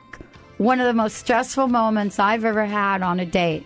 [0.61, 3.65] one of the most stressful moments I've ever had on a date.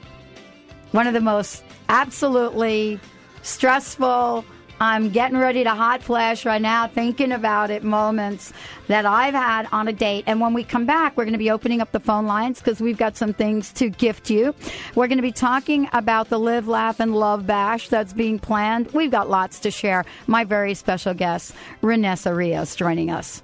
[0.92, 3.02] One of the most absolutely
[3.42, 4.46] stressful,
[4.80, 8.54] I'm getting ready to hot flash right now thinking about it moments
[8.88, 10.24] that I've had on a date.
[10.26, 12.80] And when we come back, we're going to be opening up the phone lines because
[12.80, 14.56] we've got some things to gift you.
[14.96, 18.90] We're going to be talking about the Live, Laugh, and Love Bash that's being planned.
[18.94, 20.06] We've got lots to share.
[20.28, 23.44] My very special guest, Renessa Rios, joining us.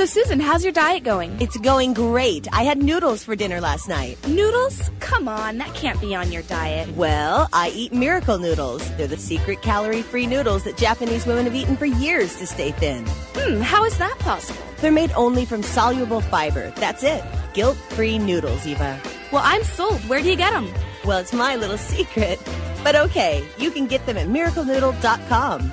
[0.00, 1.38] So, Susan, how's your diet going?
[1.42, 2.48] It's going great.
[2.54, 4.16] I had noodles for dinner last night.
[4.26, 4.90] Noodles?
[4.98, 6.88] Come on, that can't be on your diet.
[6.96, 8.80] Well, I eat miracle noodles.
[8.96, 12.70] They're the secret calorie free noodles that Japanese women have eaten for years to stay
[12.70, 13.04] thin.
[13.34, 14.62] Hmm, how is that possible?
[14.78, 16.70] They're made only from soluble fiber.
[16.76, 17.22] That's it.
[17.52, 18.98] Guilt free noodles, Eva.
[19.30, 20.00] Well, I'm sold.
[20.08, 20.66] Where do you get them?
[21.04, 22.40] Well, it's my little secret.
[22.82, 25.72] But okay, you can get them at miraclenoodle.com.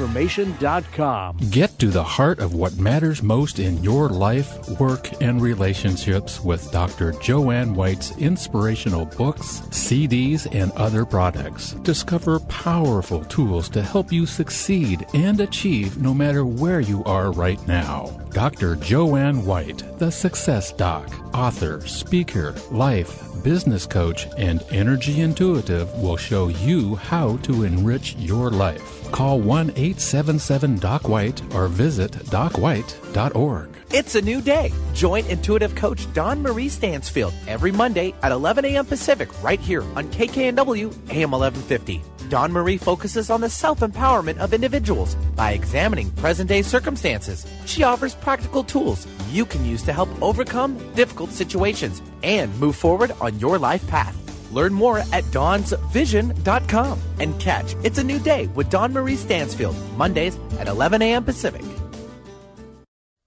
[1.49, 6.71] Get to the heart of what matters most in your life, work, and relationships with
[6.71, 7.11] Dr.
[7.13, 11.73] Joanne White's inspirational books, CDs, and other products.
[11.83, 17.65] Discover powerful tools to help you succeed and achieve no matter where you are right
[17.67, 18.17] now.
[18.31, 18.75] Dr.
[18.77, 26.47] Joanne White, the Success Doc, author, speaker, life, business coach, and energy intuitive will show
[26.47, 29.00] you how to enrich your life.
[29.11, 33.69] Call 1 877 Doc White or visit docwhite.org.
[33.91, 34.71] It's a new day.
[34.93, 38.85] Join intuitive coach Dawn Marie Stansfield every Monday at 11 a.m.
[38.85, 42.01] Pacific right here on KKNW AM 1150.
[42.29, 47.45] Dawn Marie focuses on the self empowerment of individuals by examining present day circumstances.
[47.65, 53.11] She offers practical tools you can use to help overcome difficult situations and move forward
[53.19, 54.20] on your life path.
[54.51, 60.37] Learn more at dawnsvision.com and catch It's a New Day with Dawn Marie Stansfield, Mondays
[60.59, 61.23] at 11 a.m.
[61.23, 61.63] Pacific.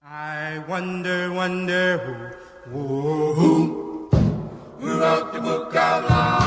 [0.03, 4.09] I wonder, wonder who, who,
[4.79, 6.44] who, wrote the book of love?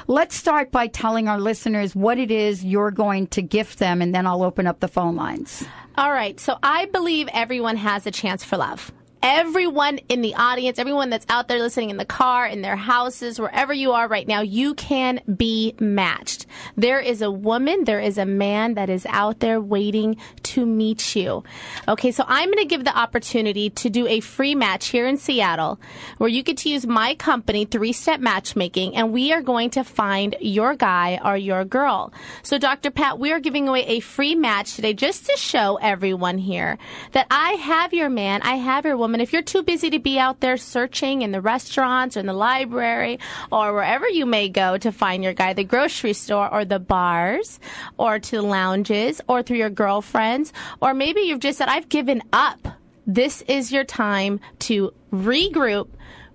[0.07, 4.14] Let's start by telling our listeners what it is you're going to gift them, and
[4.14, 5.64] then I'll open up the phone lines.
[5.96, 6.38] All right.
[6.38, 8.92] So I believe everyone has a chance for love.
[9.22, 13.40] Everyone in the audience, everyone that's out there listening in the car, in their houses,
[13.40, 16.46] wherever you are right now, you can be matched.
[16.76, 21.16] There is a woman, there is a man that is out there waiting to meet
[21.16, 21.42] you.
[21.88, 25.16] Okay, so I'm going to give the opportunity to do a free match here in
[25.16, 25.81] Seattle
[26.18, 29.83] where you get to use my company, Three Step Matchmaking, and we are going to
[29.83, 32.12] find your guy or your girl.
[32.42, 32.90] So, Dr.
[32.90, 36.79] Pat, we are giving away a free match today just to show everyone here
[37.12, 39.06] that I have your man, I have your woman.
[39.14, 42.27] And if you're too busy to be out there searching in the restaurants or in
[42.27, 43.19] the library
[43.51, 47.61] or wherever you may go to find your guy, the grocery store or the bars
[47.97, 52.66] or to lounges or through your girlfriends, or maybe you've just said, I've given up.
[53.07, 55.88] This is your time to regroup.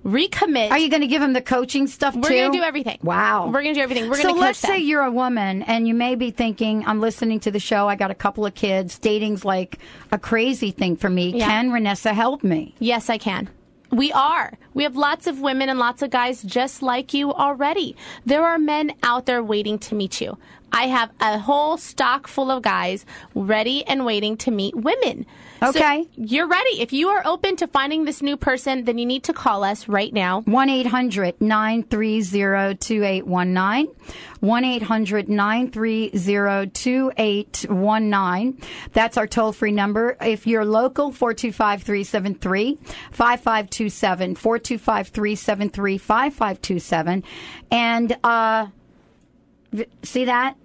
[0.03, 0.71] Recommit.
[0.71, 2.21] Are you going to give them the coaching stuff too?
[2.21, 2.97] We're going to do everything.
[3.03, 3.47] Wow.
[3.47, 4.09] We're going to do everything.
[4.09, 4.71] We're so going to let's them.
[4.71, 7.87] say you're a woman and you may be thinking, I'm listening to the show.
[7.87, 8.97] I got a couple of kids.
[8.97, 9.77] Dating's like
[10.11, 11.37] a crazy thing for me.
[11.37, 11.45] Yeah.
[11.45, 12.73] Can Renessa help me?
[12.79, 13.49] Yes, I can.
[13.91, 14.57] We are.
[14.73, 17.97] We have lots of women and lots of guys just like you already.
[18.25, 20.37] There are men out there waiting to meet you.
[20.71, 25.25] I have a whole stock full of guys ready and waiting to meet women.
[25.63, 26.04] Okay.
[26.04, 26.82] So you're ready.
[26.82, 29.88] If you are open to finding this new person, then you need to call us
[29.88, 30.41] right now.
[30.41, 33.93] 1 800 930 2819.
[34.39, 36.10] 1 800 930
[36.71, 38.62] 2819.
[38.93, 40.17] That's our toll free number.
[40.19, 42.80] If you're local, 425 373
[43.12, 44.36] 5527.
[44.36, 47.24] 425 373 5527.
[47.69, 48.67] And, uh,
[50.04, 50.56] see that?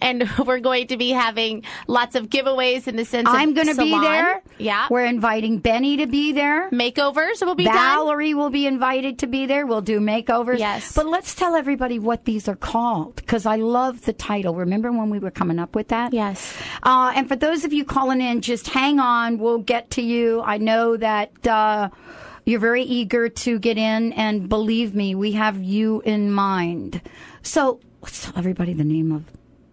[0.00, 3.68] And we're going to be having lots of giveaways in the sense of I'm going
[3.68, 4.42] to be there.
[4.58, 4.86] Yeah.
[4.90, 6.70] We're inviting Benny to be there.
[6.70, 7.74] Makeovers will be done.
[7.74, 9.66] Valerie will be invited to be there.
[9.66, 10.58] We'll do makeovers.
[10.58, 10.92] Yes.
[10.92, 14.54] But let's tell everybody what these are called because I love the title.
[14.54, 16.12] Remember when we were coming up with that?
[16.12, 16.56] Yes.
[16.82, 19.38] Uh, and for those of you calling in, just hang on.
[19.38, 20.42] We'll get to you.
[20.42, 21.46] I know that.
[21.46, 21.90] Uh,
[22.44, 27.00] you're very eager to get in, and believe me, we have you in mind.
[27.42, 29.24] So let's tell everybody the name of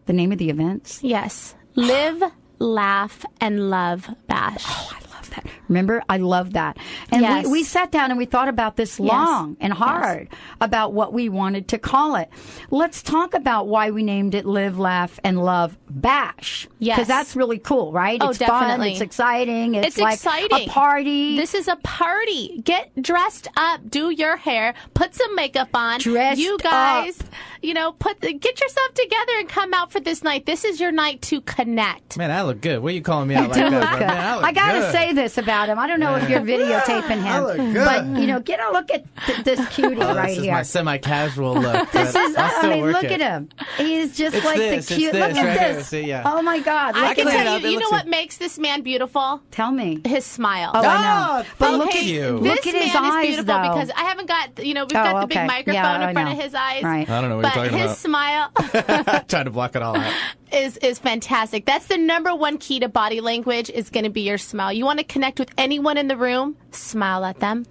[0.07, 0.99] the name of the events.
[1.03, 1.55] Yes.
[1.75, 2.23] Live,
[2.59, 4.63] laugh, and love bash.
[4.67, 5.45] Oh, I love that.
[5.67, 6.77] Remember, I love that.
[7.11, 7.45] And Yes.
[7.45, 9.09] we, we sat down and we thought about this Yes.
[9.09, 10.29] long and hard
[10.61, 12.29] about what we wanted to call it.
[12.71, 16.67] Let's talk about why we named it Live, Laugh, and Love Bash.
[16.79, 16.95] Yes.
[16.95, 18.17] Because that's really cool, right?
[18.21, 18.93] Oh, it's fun, definitely.
[18.93, 20.69] it's exciting, it's, It's like exciting.
[20.69, 21.35] a party.
[21.35, 22.61] This is a party.
[22.63, 25.99] Get dressed up, do your hair, put some makeup on.
[25.99, 27.19] Dressed you guys,
[27.61, 30.45] you know, put the, get yourself together and come out for this night.
[30.45, 32.17] This is your night to connect.
[32.17, 32.81] Man, I look good.
[32.81, 33.71] What are you calling me out like that?
[33.71, 34.91] Man, I, I gotta good.
[34.91, 35.79] say this about him.
[35.79, 37.85] I don't know if you're videotaping him, look good.
[37.85, 40.53] but you know, get a look at th- this cutie Oh, right this is here.
[40.53, 41.91] my semi-casual look.
[41.91, 43.11] This is, I mean, look it.
[43.11, 43.49] at him.
[43.77, 45.13] He is just It's like this, the cute.
[45.13, 45.73] look at right here.
[45.75, 45.87] this.
[45.87, 46.23] See, yeah.
[46.25, 46.95] Oh my God!
[46.95, 49.41] I look can at tell you, you know what makes this man beautiful?
[49.51, 49.99] Tell me.
[50.05, 50.71] His smile.
[50.73, 51.49] Oh, I know.
[51.57, 52.39] But look at you.
[52.39, 53.61] This Look at his man eyes, is beautiful though.
[53.73, 56.43] because I haven't got, you know, we've Oh, got the big microphone in front of
[56.43, 56.83] his eyes.
[56.83, 57.07] Right.
[57.27, 59.07] Don't know what but you're talking his about.
[59.07, 60.13] smile Trying to block it all out.
[60.51, 61.65] is is fantastic.
[61.65, 64.71] That's the number one key to body language is going to be your smile.
[64.71, 67.65] You want to connect with anyone in the room, smile at them.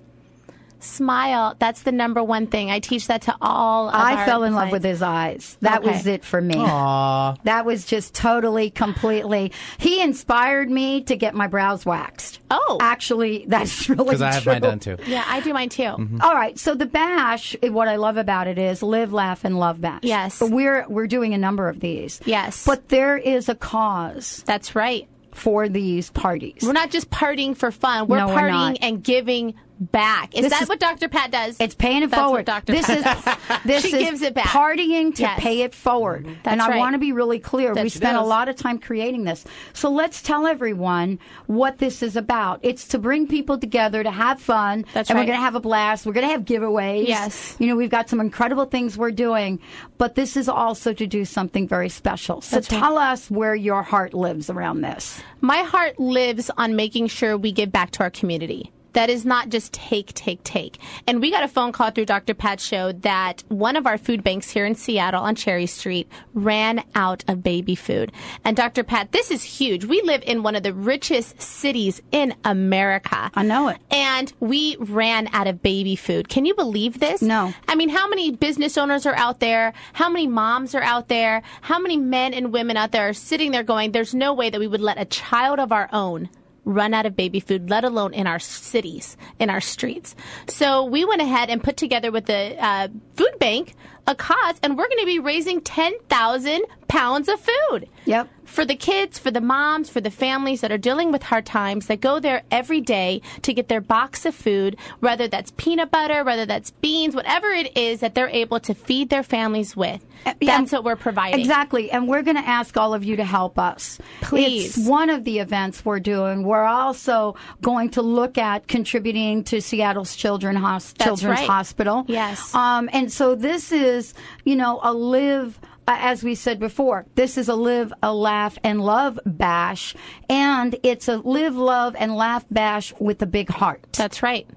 [0.87, 1.55] Smile.
[1.59, 2.71] That's the number one thing.
[2.71, 3.89] I teach that to all.
[3.89, 5.57] Of I our fell in love with his eyes.
[5.61, 5.91] That Okay.
[5.93, 6.55] was it for me.
[6.57, 7.35] Aw.
[7.45, 9.53] That was just totally, completely.
[9.79, 12.41] He inspired me to get my brows waxed.
[12.51, 14.53] Oh, actually, that's really Because I have true.
[14.53, 14.97] mine done too.
[15.07, 15.85] Yeah, I do mine too.
[16.23, 19.59] All right, so the bash, eh, what I love about it is live, laugh, and
[19.59, 20.01] love bash.
[20.03, 20.41] Yes.
[20.41, 22.21] we're we're doing a number of these.
[22.25, 22.65] Yes.
[22.65, 24.43] but there is a cause.
[24.47, 25.09] That's right.
[25.33, 28.07] For these parties, We're not just partying for fun.
[28.09, 30.35] We're No, we're partying and giving back.
[30.35, 31.09] Is This that is- what Dr.
[31.09, 31.57] Pat does?
[31.61, 32.39] It's paying it That's forward.
[32.39, 32.73] What Dr.
[32.73, 33.61] This Pat is does.
[33.65, 34.47] this she is gives it back.
[34.47, 35.41] partying to Yes.
[35.41, 36.25] pay it forward.
[36.25, 36.35] Mm-hmm.
[36.43, 36.79] That's and I right.
[36.79, 37.75] want to be really clear.
[37.75, 39.45] we spent a lot of time creating this.
[39.73, 42.61] So let's tell everyone what this is about.
[42.63, 44.85] It's to bring people together to have fun.
[44.95, 45.23] That's and right.
[45.23, 46.07] we're going to have a blast.
[46.07, 47.07] We're going to have giveaways.
[47.09, 47.57] Yes.
[47.59, 49.59] You know, we've got some incredible things we're doing,
[49.99, 52.41] but this is also to do something very special.
[52.41, 52.79] So That's right.
[52.79, 55.21] tell us where your heart lives around this.
[55.41, 58.73] My heart lives on making sure we give back to our community.
[58.97, 60.79] That is not just take, take, take.
[61.07, 62.33] And we got a phone call through Dr.
[62.33, 66.83] Pat's show that one of our food banks here in Seattle on Cherry Street ran
[66.95, 68.11] out of baby food.
[68.43, 68.83] And Dr.
[68.85, 69.85] Pat, this is huge.
[69.85, 73.31] We live in one of the richest cities in America.
[73.35, 73.77] I know it.
[73.91, 76.31] And we ran out of baby food.
[76.31, 77.21] Can you believe this?
[77.21, 77.53] No.
[77.69, 79.75] I mean, how many business owners are out there?
[79.93, 81.43] How many moms are out there?
[81.61, 84.59] How many men and women out there are sitting there going, there's no way that
[84.59, 86.31] we would let a child of our own
[86.67, 90.15] run out of baby food, let alone in our cities, in our streets.
[90.49, 93.75] So we went ahead and put together with the uh, food bank
[94.07, 97.89] a cause, and we're going to be raising 10,000 pounds of food.
[98.05, 98.29] Yep.
[98.47, 101.87] For the kids, for the moms, for the families that are dealing with hard times
[101.89, 106.25] that go there every day to get their box of food, whether that's peanut butter,
[106.25, 110.05] whether that's beans, whatever it is that they're able to feed their families with.
[110.41, 111.39] That's what we're providing.
[111.41, 111.91] Exactly.
[111.91, 113.99] And we're going to ask all of you to help us.
[114.23, 114.79] Please.
[114.79, 116.43] It's one of the events we're doing.
[116.43, 121.49] We're also going to look at contributing to Seattle's Children Hos- That's Children's right.
[121.49, 122.05] Hospital.
[122.09, 122.55] Yes.
[122.55, 125.61] Um, and so this is, you know, a live.
[125.89, 129.95] Uh, as we said before, this is a live, a laugh, and love bash,
[130.29, 133.85] and it's a live, love, and laugh bash with a big heart.
[133.93, 134.49] That's right.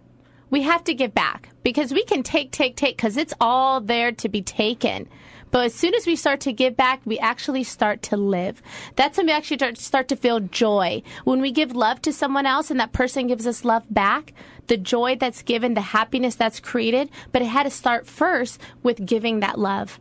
[0.49, 4.11] We have to give back because we can take, take, take because it's all there
[4.13, 5.07] to be taken.
[5.51, 8.61] But as soon as we start to give back, we actually start to live.
[8.95, 11.03] That's when we actually start, start to feel joy.
[11.25, 14.33] When we give love to someone else and that person gives us love back,
[14.65, 19.05] the joy that's given, the happiness that's created, but it had to start first with
[19.05, 19.99] giving that love.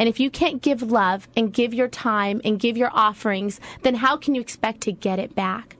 [0.00, 3.96] And if you can't give love and give your time and give your offerings, then
[3.96, 5.76] how can you expect to get it back?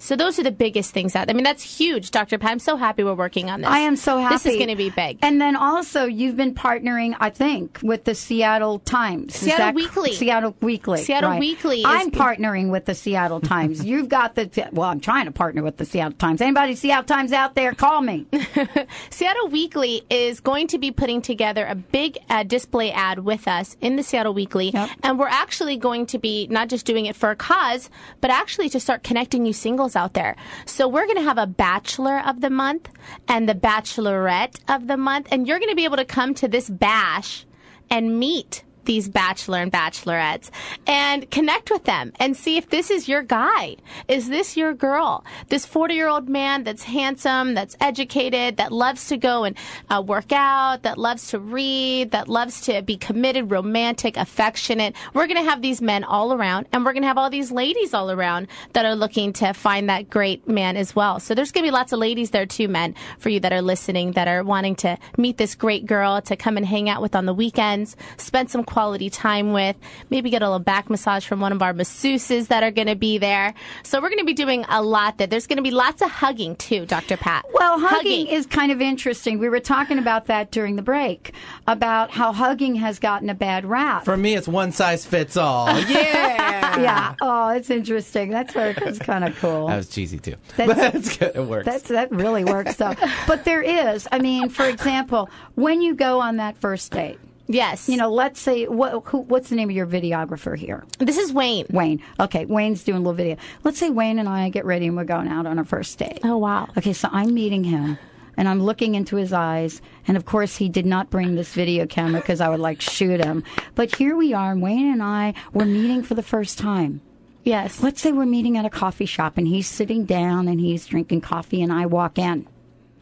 [0.00, 1.28] So those are the biggest things out.
[1.28, 2.38] I mean, that's huge, Dr.
[2.38, 2.52] Pat.
[2.52, 3.70] I'm so happy we're working on this.
[3.70, 4.34] I am so happy.
[4.36, 5.18] This is going to be big.
[5.22, 9.34] And then also, you've been partnering, I think, with the Seattle Times.
[9.34, 10.12] Seattle that- Weekly.
[10.12, 11.02] Seattle Weekly.
[11.02, 11.40] Seattle right.
[11.40, 13.84] Weekly is- I'm partnering with the Seattle Times.
[13.88, 14.68] You've got the.
[14.72, 16.40] Well, I'm trying to partner with the Seattle Times.
[16.40, 17.72] Anybody Seattle Times out there?
[17.74, 18.26] Call me.
[19.10, 23.76] Seattle Weekly is going to be putting together a big uh, display ad with us
[23.80, 24.72] in the Seattle Weekly.
[25.02, 27.90] And we're actually going to be not just doing it for a cause,
[28.20, 29.52] but actually to start connecting you
[29.96, 30.36] out there.
[30.66, 32.90] So we're going to have a Bachelor of the Month
[33.26, 35.28] and the Bachelorette of the Month.
[35.30, 37.46] And you're going to be able to come to this bash
[37.90, 40.50] and meet these bachelor and bachelorettes
[40.86, 43.76] and connect with them and see if this is your guy.
[44.08, 45.24] Is this your girl?
[45.48, 49.56] This 40 year old man that's handsome, that's educated, that loves to go and
[49.90, 54.96] uh, work out, that loves to read, that loves to be committed, romantic, affectionate.
[55.12, 57.52] We're going to have these men all around and we're going to have all these
[57.52, 61.20] ladies all around that are looking to find that great man as well.
[61.20, 63.60] So there's going to be lots of ladies there too, men, for you that are
[63.60, 67.14] listening that are wanting to meet this great girl to come and hang out with
[67.14, 69.76] on the weekends, spend some quality time with,
[70.10, 72.94] maybe get a little back massage from one of our masseuses that are going to
[72.94, 73.52] be there.
[73.82, 75.26] So we're going to be doing a lot there.
[75.26, 77.16] There's going to be lots of hugging too, Dr.
[77.16, 77.44] Pat.
[77.52, 79.38] Well, hugging, is kind of interesting.
[79.38, 81.32] We were talking about that during the break
[81.66, 84.04] about how hugging has gotten a bad rap.
[84.04, 85.68] For me, it's one size fits all.
[85.88, 86.80] Yeah.
[86.80, 87.14] yeah.
[87.20, 88.30] Oh, it's interesting.
[88.30, 89.66] That's where it's kind of cool.
[89.68, 90.34] That was cheesy too.
[90.56, 91.34] That's- but it's good.
[91.34, 91.64] It works.
[91.66, 92.94] That's that really works though.
[93.26, 94.06] but there is.
[94.12, 97.18] I mean, for example, when you go on that first date.
[97.48, 97.88] Yes.
[97.88, 100.84] You know, let's say what who, what's the name of your videographer here?
[100.98, 101.66] This is Wayne.
[101.70, 102.02] Wayne.
[102.20, 103.36] Okay, Wayne's doing a little video.
[103.64, 106.20] Let's say Wayne and I get ready and we're going out on our first date.
[106.22, 106.68] Oh wow.
[106.76, 107.98] Okay, so I'm meeting him
[108.36, 109.80] and I'm looking into his eyes.
[110.06, 113.24] And of course, he did not bring this video camera because I would like shoot
[113.24, 113.42] him.
[113.74, 117.00] But here we are, and Wayne and I were meeting for the first time.
[117.44, 117.82] Yes.
[117.82, 121.22] Let's say we're meeting at a coffee shop and he's sitting down and he's drinking
[121.22, 122.46] coffee and I walk in.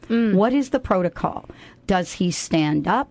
[0.09, 0.35] Mm.
[0.35, 1.47] What is the protocol?
[1.89, 3.09] Does he stand up?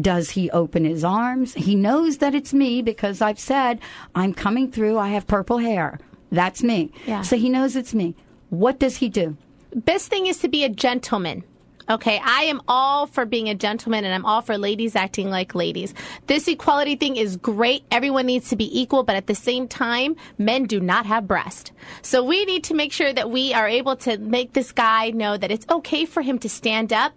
[0.00, 1.54] Does he open his arms?
[1.54, 3.80] He knows that it's me because I've said,
[4.14, 5.98] I'm coming through, I have purple hair.
[6.30, 6.92] That's me.
[7.06, 7.22] Yeah.
[7.22, 8.14] So he knows it's me.
[8.50, 9.36] What does he do?
[9.74, 11.44] Best thing is to be a gentleman.
[11.90, 15.54] Okay, I am all for being a gentleman and I'm all for ladies acting like
[15.54, 15.94] ladies.
[16.26, 17.84] This equality thing is great.
[17.90, 21.72] Everyone needs to be equal, but at the same time, men do not have breast.
[22.00, 25.36] So we need to make sure that we are able to make this guy know
[25.36, 27.12] that it's okay for him to stand up.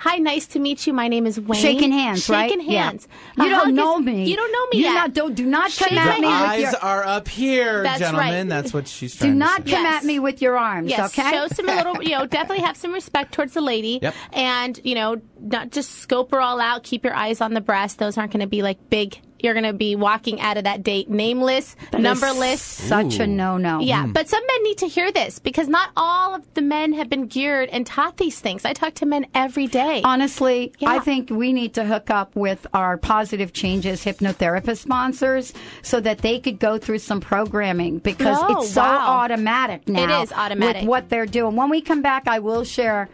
[0.00, 0.94] Hi, nice to meet you.
[0.94, 1.60] My name is Wayne.
[1.60, 2.50] Shaking hands, right?
[2.50, 2.84] Shaking Yeah.
[2.84, 3.06] hands.
[3.36, 4.30] You A don't uh-huh, know is- me.
[4.30, 4.94] You don't know me You yet.
[4.94, 6.50] not- don't- do not come Shake at my me with hand.
[6.52, 8.30] Eyes your- are up here, That's gentlemen.
[8.34, 8.48] right.
[8.48, 9.76] That's what she's Do trying not to say.
[9.76, 9.94] come Yes.
[9.96, 11.30] at me with your arms, Yes, okay?
[11.30, 13.98] show some little, you know, definitely have some respect towards the lady.
[14.00, 14.14] Yep.
[14.32, 17.98] And, you know, not just scope her all out, keep your eyes on the breast.
[17.98, 19.20] Those aren't going to be like big.
[19.42, 22.60] You're going to be walking out of that date nameless, That is numberless.
[22.62, 23.80] Such a no no.
[23.80, 24.12] Yeah, hmm.
[24.12, 27.26] but some men need to hear this because not all of the men have been
[27.26, 28.64] geared and taught these things.
[28.64, 30.02] I talk to men every day.
[30.04, 30.90] Honestly, Yeah.
[30.90, 36.18] I think we need to hook up with our Positive Changes hypnotherapist sponsors so that
[36.18, 39.20] they could go through some programming because Oh, it's so wow.
[39.22, 40.22] automatic now.
[40.22, 40.82] is automatic.
[40.82, 41.56] With what they're doing.
[41.56, 43.08] When we come back, I will share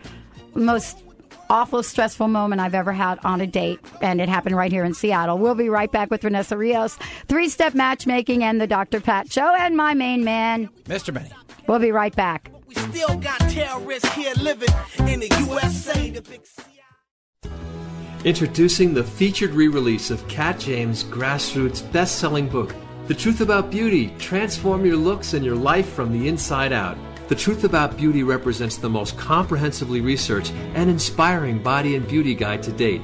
[0.54, 0.98] most
[1.50, 4.94] awful, stressful moment I've ever had on a date, and it happened right here in
[4.94, 5.38] Seattle.
[5.38, 6.96] We'll be right back with Renessa Rios,
[7.28, 9.00] three step matchmaking, and the Dr.
[9.00, 10.68] Pat Show, and my main man.
[10.84, 11.12] Mr.
[11.12, 11.30] Benny.
[11.66, 12.50] We'll be right back.
[12.70, 14.68] Still got terrorists here living
[15.00, 16.10] in the USA.
[16.10, 16.42] The big
[18.24, 22.74] Introducing the featured re release of Kat James' grassroots best selling book,
[23.06, 26.98] The Truth About Beauty Transform Your Looks and Your Life from the Inside Out.
[27.28, 32.62] The Truth About Beauty represents the most comprehensively researched and inspiring body and beauty guide
[32.62, 33.02] to date.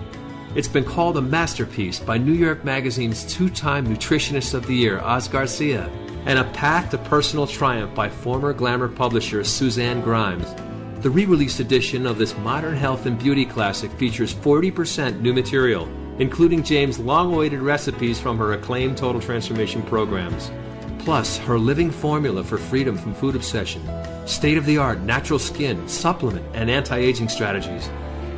[0.54, 5.00] It's been called a masterpiece by New York Magazine's two time Nutritionist of the Year,
[5.00, 5.90] Oz Garcia,
[6.24, 10.54] and a path to personal triumph by former glamour publisher Suzanne Grimes.
[11.02, 15.88] The re released edition of this modern health and beauty classic features 40% new material,
[16.20, 20.52] including James' long awaited recipes from her acclaimed Total Transformation programs.
[21.00, 23.82] Plus, her living formula for freedom from food obsession,
[24.26, 27.88] state of the art natural skin, supplement, and anti aging strategies,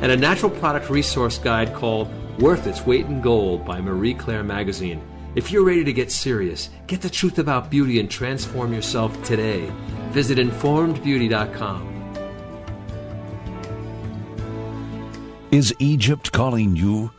[0.01, 2.09] and a natural product resource guide called
[2.39, 5.01] Worth Its Weight in Gold by Marie Claire Magazine.
[5.35, 9.71] If you're ready to get serious, get the truth about beauty and transform yourself today.
[10.11, 11.95] Visit informedbeauty.com.
[15.51, 17.14] Is Egypt calling you?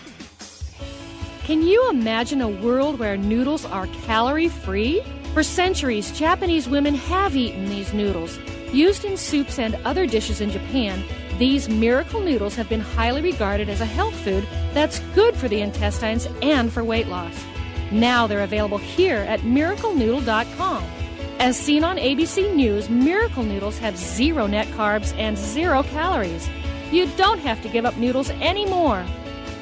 [1.44, 5.02] Can you imagine a world where noodles are calorie free?
[5.34, 8.38] For centuries, Japanese women have eaten these noodles.
[8.72, 11.04] Used in soups and other dishes in Japan,
[11.40, 15.62] these miracle noodles have been highly regarded as a health food that's good for the
[15.62, 17.44] intestines and for weight loss.
[17.92, 20.99] Now they're available here at miraclenoodle.com.
[21.40, 26.50] As seen on ABC News, Miracle Noodles have zero net carbs and zero calories.
[26.92, 29.06] You don't have to give up noodles anymore.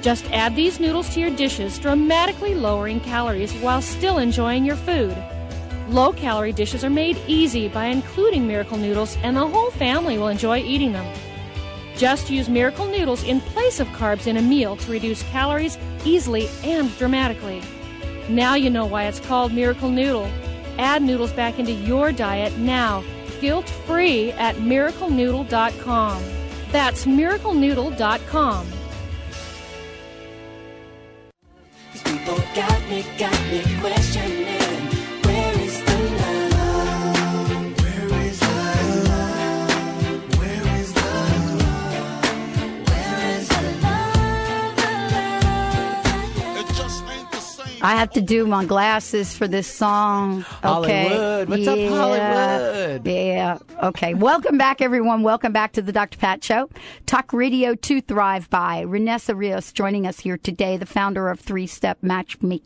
[0.02, 5.16] Just add these noodles to your dishes, dramatically lowering calories while still enjoying your food.
[5.90, 10.30] Low calorie dishes are made easy by including Miracle Noodles, and the whole family will
[10.30, 11.16] enjoy eating them.
[11.96, 16.50] Just use Miracle Noodles in place of carbs in a meal to reduce calories easily
[16.64, 17.62] and dramatically.
[18.30, 20.28] Now you know why it's called Miracle Noodle.
[20.78, 23.04] Add noodles back into your diet now,
[23.42, 26.24] guilt free at miraclenoodle.com.
[26.72, 28.68] That's miraclenoodle.com.
[32.04, 34.87] People got me, got me questioning.
[47.82, 50.46] I have to do my glasses for this song.
[50.64, 51.08] Okay.
[51.08, 51.50] Hollywood.
[51.50, 51.90] What's up, Yeah.
[51.90, 53.08] Hollywood?
[53.08, 53.58] Yeah.
[53.84, 54.14] Okay.
[54.14, 55.22] Welcome back, everyone.
[55.24, 56.18] Welcome back to the Dr.
[56.18, 56.70] Pat Show.
[57.06, 58.84] Talk radio to thrive by.
[58.86, 62.62] Renessa Rios joining us here today, the founder of Three Step Matchmaking.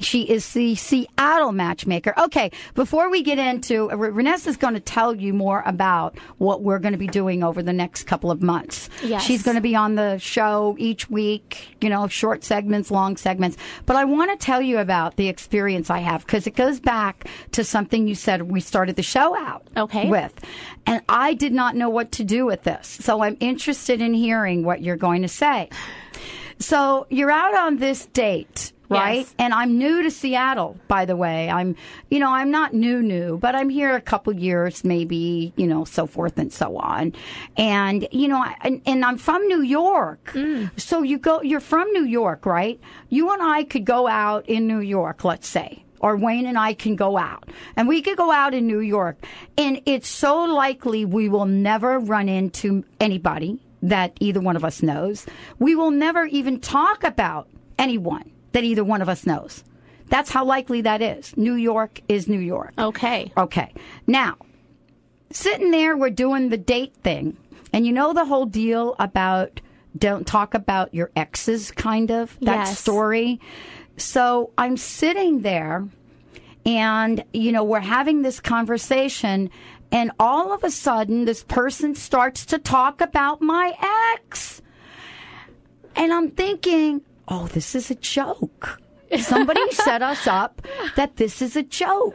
[0.00, 2.14] She is the Seattle matchmaker.
[2.18, 6.78] Okay, before we get into, Renessa is going to tell you more about what we're
[6.78, 8.88] going to be doing over the next couple of months.
[9.02, 9.22] Yes.
[9.22, 13.56] She's going to be on the show each week, you know, short segments, long segments.
[13.86, 17.28] But I want to tell you about the experience I have because it goes back
[17.52, 20.08] to something you said we started the show out Okay.
[20.08, 20.32] with.
[20.86, 22.86] And I did not know what to do with this.
[22.88, 25.68] So I'm interested in hearing what you're going to say.
[26.58, 29.18] So you're out on this date, right?
[29.18, 29.34] Yes.
[29.38, 31.48] And I'm new to Seattle, by the way.
[31.48, 31.76] I'm,
[32.10, 35.84] you know, I'm not new, new, but I'm here a couple years, maybe, you know,
[35.84, 37.14] so forth and so on.
[37.56, 40.32] And, you know, I, and, and I'm from New York.
[40.34, 40.78] Mm.
[40.78, 42.80] So you go, you're from New York, right?
[43.08, 45.84] You and I could go out in New York, let's say.
[46.00, 47.50] Or Wayne and I can go out.
[47.76, 49.18] And we could go out in New York.
[49.58, 54.82] And it's so likely we will never run into anybody that either one of us
[54.82, 55.26] knows.
[55.58, 59.64] We will never even talk about anyone that either one of us knows.
[60.08, 61.36] That's how likely that is.
[61.36, 62.72] New York is New York.
[62.78, 63.32] Okay.
[63.36, 63.72] Okay.
[64.06, 64.36] Now,
[65.30, 67.36] sitting there, we're doing the date thing.
[67.72, 69.60] And you know the whole deal about
[69.96, 72.78] don't talk about your exes, kind of, that Yes.
[72.80, 73.40] story.
[73.96, 75.86] So I'm sitting there
[76.66, 79.50] and, you know, we're having this conversation.
[79.92, 83.74] And all of a sudden, this person starts to talk about my
[84.14, 84.62] ex.
[85.96, 88.80] And I'm thinking, oh, this is a joke.
[89.18, 90.62] Somebody set us up
[90.96, 92.14] that this is a joke.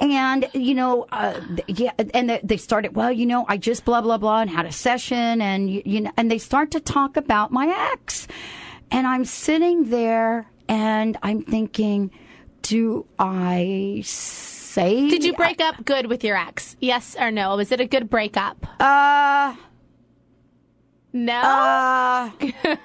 [0.00, 4.18] And, you know, uh, yeah, and they- started, well, you know, I just blah, blah,
[4.18, 7.50] blah and had a session and, you, you know, and they start to talk about
[7.50, 8.26] my ex.
[8.90, 12.10] And I'm sitting there and I'm thinking,
[12.62, 15.08] do I say?
[15.08, 16.76] Did you break up good with your ex?
[16.80, 17.56] Yes or no?
[17.56, 18.66] Was it a good breakup?
[18.80, 19.54] Uh,
[21.24, 21.40] no.
[21.40, 22.30] Uh,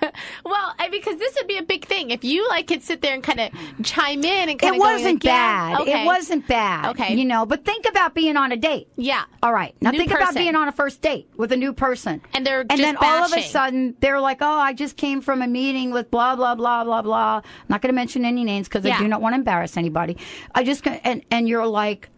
[0.45, 3.13] well, I, because this would be a big thing if you like could sit there
[3.13, 3.51] and kind of
[3.83, 4.77] chime in and kind of.
[4.77, 5.81] It wasn't like, yeah, bad.
[5.81, 6.03] okay.
[6.03, 6.89] It wasn't bad.
[6.91, 7.15] Okay.
[7.15, 8.89] You know, but think about being on a date.
[8.95, 9.23] Yeah.
[9.41, 9.75] All right.
[9.81, 12.21] Now New think about being on a first date with a new person.
[12.33, 15.41] And they're and then all of a sudden they're like, "Oh, I just came from
[15.41, 18.67] a meeting with blah blah blah blah blah." I'm not going to mention any names
[18.67, 20.17] because I do not want to embarrass anybody.
[20.53, 22.09] I just and and you're like,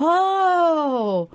[0.00, 1.28] "Oh,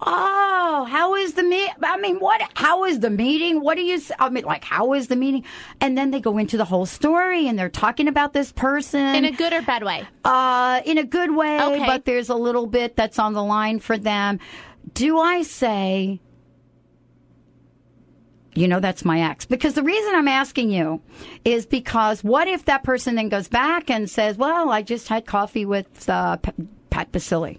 [0.00, 1.70] Oh, how is the meet?
[1.82, 2.40] I mean, what?
[2.54, 3.60] How is the meeting?
[3.62, 4.00] What do you?
[4.20, 5.42] I mean, like, how is the meeting?
[5.80, 9.24] And then they go into the whole story, and they're talking about this person in
[9.24, 10.06] a good or bad way.
[10.24, 11.86] uh, in a good way, Okay.
[11.86, 14.38] but there's a little bit that's on the line for them.
[14.94, 16.20] Do I say,
[18.54, 19.46] you know, that's my ex?
[19.46, 21.00] Because the reason I'm asking you
[21.44, 25.26] is because what if that person then goes back and says, well, I just had
[25.26, 26.36] coffee with uh,
[26.90, 27.58] Pat Baccili.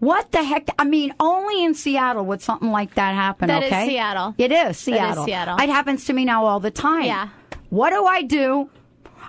[0.00, 0.66] What the heck?
[0.78, 3.48] I mean, only in Seattle would something like that happen.
[3.48, 4.34] That is okay, Seattle.
[4.38, 5.24] It is That is Seattle.
[5.26, 5.56] Seattle.
[5.58, 7.04] It happens to me now all the time.
[7.04, 7.28] Yeah.
[7.68, 8.68] What do I do?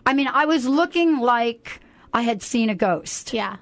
[0.06, 1.82] I mean, I was looking like
[2.14, 3.34] I had seen a ghost.
[3.34, 3.58] Yeah.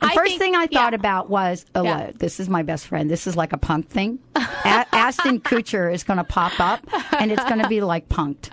[0.00, 1.96] The I first think- thing I thought about was, oh, Yeah.
[1.98, 3.10] uh, this is my best friend.
[3.10, 4.18] This is like a punk thing.
[4.36, 6.80] A- Ashton Kutcher is going to pop up,
[7.14, 8.50] and it's going to be like punked.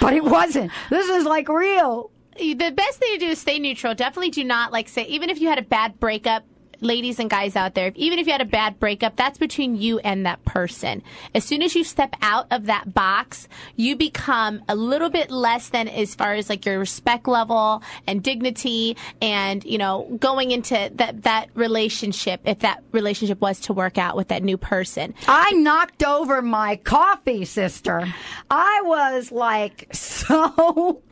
[0.00, 0.70] But it wasn't.
[0.90, 2.10] This is like real.
[2.38, 3.94] the best thing to do is stay neutral.
[3.94, 6.44] Definitely do not like say even if you had a bad breakup.
[6.84, 10.00] Ladies and guys out there, even if you had a bad breakup, that's between you
[10.00, 11.02] and that person.
[11.34, 15.70] As soon as you step out of that box, you become a little bit less
[15.70, 20.90] than as far as like your respect level and dignity and, you know, going into
[20.96, 25.14] that, that relationship, if that relationship was to work out with that new person.
[25.26, 28.06] I knocked over my coffee, sister.
[28.50, 31.02] I was like so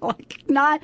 [0.00, 0.80] like not.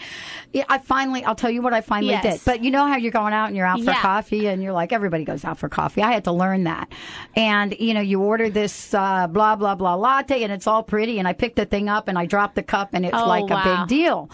[0.53, 1.25] Yeah, I finally.
[1.25, 2.23] I'll tell you what I finally Yes.
[2.23, 2.41] did.
[2.45, 4.01] But you know how you're going out and you're out for Yeah.
[4.03, 6.03] coffee, and you're like everybody goes out for coffee.
[6.03, 6.91] I had to learn that.
[7.37, 11.19] And you know, you order this uh, blah blah blah latte, and it's all pretty.
[11.19, 13.51] And I picked the thing up and I dropped the cup, and it's Oh, like
[13.51, 14.31] a big deal.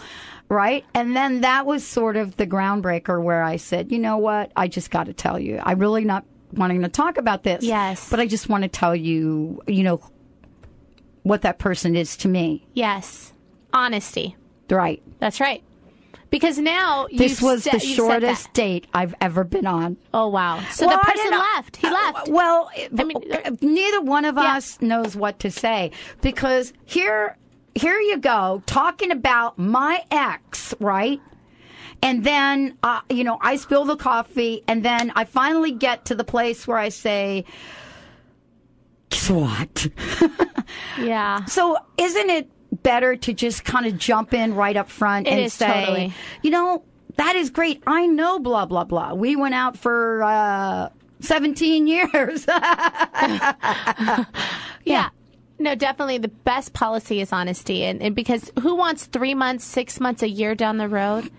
[0.49, 0.83] Right.
[0.93, 4.51] And then that was sort of the groundbreaker where I said, you know what?
[4.55, 7.63] I just got to tell you, I'm really not wanting to talk about this.
[7.63, 8.09] Yes.
[8.09, 10.01] But I just want to tell you, you know,
[11.23, 12.67] what that person is to me.
[12.73, 13.31] Yes.
[13.71, 14.35] Honesty.
[14.69, 15.01] Right.
[15.19, 15.63] That's right.
[16.31, 18.21] Because now This was set- the you've set that.
[18.21, 19.97] shortest date I've ever been on.
[20.13, 20.61] Oh wow!
[20.71, 21.75] So Well, the person left.
[21.77, 22.29] He left.
[22.29, 23.17] Well, I mean,
[23.61, 27.37] neither one of us knows what to say because here,
[27.75, 31.19] here you go talking about my ex, right?
[32.01, 36.15] And then, uh, you know, I spill the coffee, and then I finally get to
[36.15, 37.45] the place where I say,
[39.09, 39.87] "Guess what?"
[40.97, 41.45] yeah.
[41.45, 45.51] So, isn't it better to just kind of jump in right up front It and
[45.51, 46.13] say, totally.
[46.41, 46.83] you know,
[47.17, 47.83] that is great.
[47.85, 49.13] I know blah blah blah.
[49.13, 52.45] We went out for uh, 17 years.
[54.85, 55.09] yeah.
[55.59, 57.83] No, definitely the best policy is honesty.
[57.83, 61.29] And, and because who wants three months, six months, a year down the road?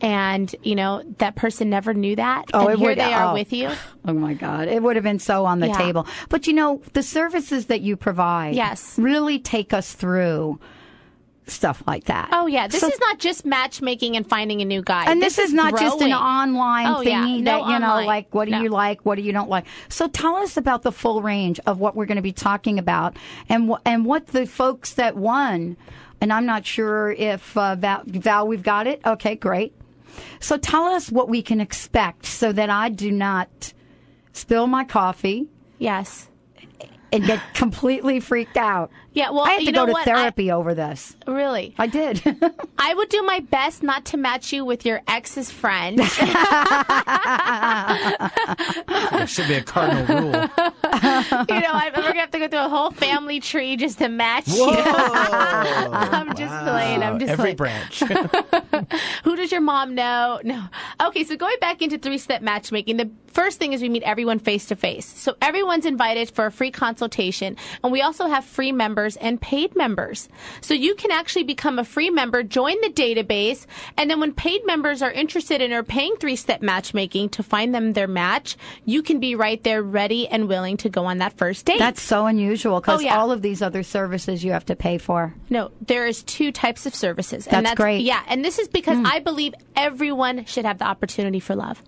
[0.00, 2.46] And, you know, that person never knew that.
[2.54, 3.34] Oh, and it here would- they are oh.
[3.34, 3.70] with you.
[4.04, 4.66] Oh my God.
[4.68, 5.78] It would have been so on the Yeah.
[5.78, 6.06] table.
[6.28, 8.98] But you know, the services that you provide Yes.
[8.98, 10.58] really take us through
[11.46, 12.28] stuff like that.
[12.32, 12.68] Oh, yeah.
[12.68, 15.04] This So- is not just matchmaking and finding a new guy.
[15.10, 17.24] and this, is, not just an online Oh, yeah.
[17.24, 18.62] thingy No that you know, like what do No.
[18.62, 19.64] you like, what do you don't like.
[19.88, 23.16] So tell us about the full range of what we're going to be talking about,
[23.48, 25.76] and wh- and what the folks that won.
[26.20, 29.00] And I'm not sure if uh, Val, Val, we've got it.
[29.04, 29.74] Okay, great.
[30.38, 33.72] So tell us what we can expect, so that I do not
[34.32, 35.48] spill my coffee.
[35.78, 36.28] Yes.
[37.12, 38.90] And get completely freaked out.
[39.14, 40.04] Yeah, well, I had to you go to what?
[40.04, 41.14] therapy over this.
[41.26, 41.74] Really?
[41.78, 42.22] I did.
[42.78, 46.00] I would do my best not to match you with your ex's friend.
[49.12, 50.32] There should be a cardinal rule.
[50.32, 54.08] you know, I'm, we're gonna have to go through a whole family tree just to
[54.08, 54.66] match you.
[54.70, 57.02] I'm just playing.
[57.02, 57.56] I'm just Every playing.
[57.56, 58.00] branch.
[59.24, 60.40] Who does your mom know?
[60.42, 60.64] No.
[61.02, 64.38] Okay, so going back into three step matchmaking, the first thing is we meet everyone
[64.38, 65.06] face to face.
[65.06, 69.74] So everyone's invited for a free consultation, and we also have free members and paid
[69.76, 70.28] members.
[70.60, 74.64] So you can actually become a free member, join the database, and then when paid
[74.66, 79.02] members are interested in or paying three step matchmaking to find them their match, you
[79.02, 81.78] can be right there ready and willing to go on that first date.
[81.78, 83.18] That's so unusual because Oh, yeah.
[83.18, 85.34] all of these other services you have to pay for.
[85.50, 87.44] No, there is two types of services.
[87.44, 88.02] That's and that's great.
[88.02, 89.06] Yeah, and this is because mm.
[89.06, 91.82] I believe everyone should have the opportunity for love.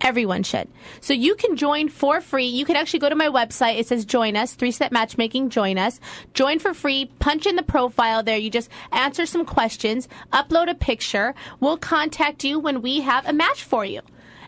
[0.00, 0.68] Everyone should.
[1.00, 2.46] So you can join for free.
[2.46, 3.78] You can actually go to my website.
[3.78, 6.00] It says join us, three step matchmaking, join us.
[6.34, 7.06] Join for free.
[7.18, 8.36] Punch in the profile there.
[8.36, 11.34] You just answer some questions, upload a picture.
[11.60, 14.02] We'll contact you when we have a match for you.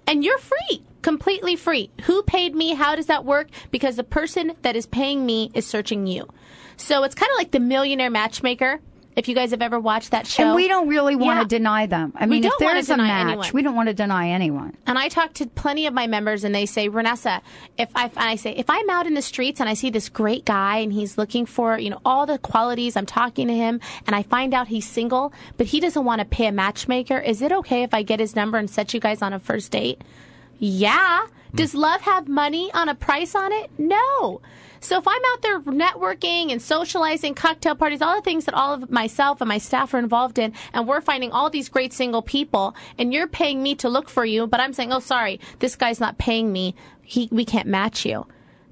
[0.07, 1.91] And you're free, completely free.
[2.05, 2.75] Who paid me?
[2.75, 3.49] How does that work?
[3.71, 6.29] Because the person that is paying me is searching you.
[6.77, 8.81] So it's kind of like the millionaire matchmaker.
[9.19, 10.45] If you guys have ever watched that show.
[10.45, 11.43] And we don't really want Yeah.
[11.43, 12.13] to deny them.
[12.15, 13.51] I mean, if there's a deny match, anyone.
[13.53, 14.77] we don't want to deny anyone.
[14.87, 17.41] And I talk to plenty of my members, and they say, Renessa,
[17.77, 20.09] if I, and I say, if I'm out in the streets and I see this
[20.09, 23.81] great guy and he's looking for, you know, all the qualities, I'm talking to him,
[24.07, 27.43] and I find out he's single, but he doesn't want to pay a matchmaker, is
[27.43, 30.01] it okay if I get his number and set you guys on a first date?
[30.59, 31.27] Yeah.
[31.51, 31.57] Hmm.
[31.57, 33.71] Does love have money on a price on it?
[33.79, 34.41] No.
[34.81, 38.75] So if I'm out there networking and socializing, cocktail parties, all the things that all
[38.75, 42.23] of myself and my staff are involved in, and we're finding all these great single
[42.23, 45.77] people, and you're paying me to look for you, but I'm saying, oh, sorry, this
[45.77, 46.75] guy's not paying me.
[47.03, 48.27] He, we can't match you.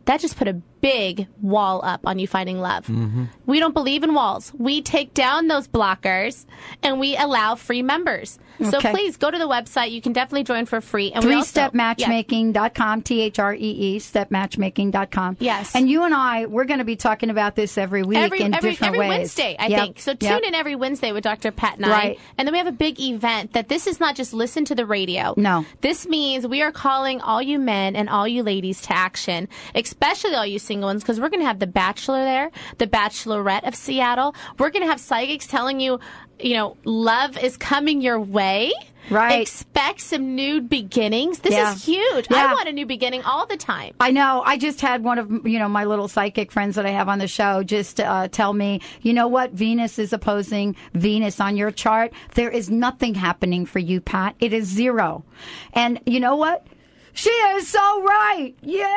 [0.04, 2.86] That just put a big wall up on you finding love.
[2.86, 3.24] Mm-hmm.
[3.46, 4.52] We don't believe in walls.
[4.56, 6.44] We take down those blockers
[6.82, 8.38] and we allow free members.
[8.70, 8.90] So Okay.
[8.92, 9.90] please go to the website.
[9.90, 11.12] You can definitely join for free.
[11.12, 11.78] And we Three also- step yeah.
[11.94, 15.36] matchmaking.com, T H R E E, stepmatchmaking.com.
[15.40, 15.74] Yes.
[15.74, 18.54] And you and I, we're going to be talking about this every week every in
[18.54, 19.08] every, different every ways.
[19.18, 19.80] Wednesday, I Yep.
[19.80, 20.00] think.
[20.00, 20.42] So tune Yep.
[20.44, 21.50] in every Wednesday with Dr.
[21.50, 21.90] Pat and I.
[21.90, 22.18] Right.
[22.38, 24.86] And then we have a big event that this is not just listen to the
[24.86, 25.34] radio.
[25.36, 25.64] No.
[25.80, 30.34] This means we are calling all you men and all you ladies to action, especially
[30.34, 33.74] all you single ones, because we're going to have the Bachelor there, the Bachelorette of
[33.74, 34.34] Seattle.
[34.58, 36.00] We're going to have psychics telling you,
[36.40, 38.72] you know, love is coming your way.
[39.08, 39.40] Right.
[39.40, 41.38] Expect some new beginnings.
[41.38, 41.72] This Yeah.
[41.72, 42.26] is huge.
[42.28, 42.48] Yeah.
[42.50, 43.94] I want a new beginning all the time.
[44.00, 44.42] I know.
[44.44, 47.20] I just had one of you know my little psychic friends that I have on
[47.20, 49.52] the show just uh, tell me, you know what?
[49.52, 52.12] Venus is opposing Venus on your chart.
[52.34, 54.34] There is nothing happening for you, Pat.
[54.40, 55.24] It is zero.
[55.72, 56.66] And you know what?
[57.12, 58.54] She is so right.
[58.60, 58.95] Yeah.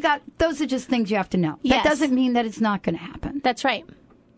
[0.00, 1.58] You got those are just things you have to know.
[1.62, 1.84] Yes.
[1.84, 3.40] That doesn't mean that it's not going to happen.
[3.44, 3.84] That's right.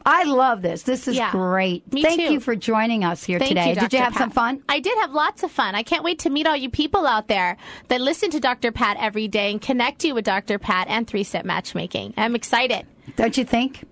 [0.04, 0.82] I love this.
[0.82, 1.30] This is Yeah.
[1.30, 1.84] great.
[1.88, 2.32] Thank too.
[2.32, 3.68] you for joining us here Thank today.
[3.70, 4.60] You, Did you have some fun?
[4.68, 5.76] I did have lots of fun.
[5.76, 7.56] I can't wait to meet all you people out there
[7.86, 8.72] that listen to Dr.
[8.72, 10.58] Pat every day and connect you with Dr.
[10.58, 12.14] Pat and three step matchmaking.
[12.16, 12.84] I'm excited.
[13.14, 13.84] Don't you think?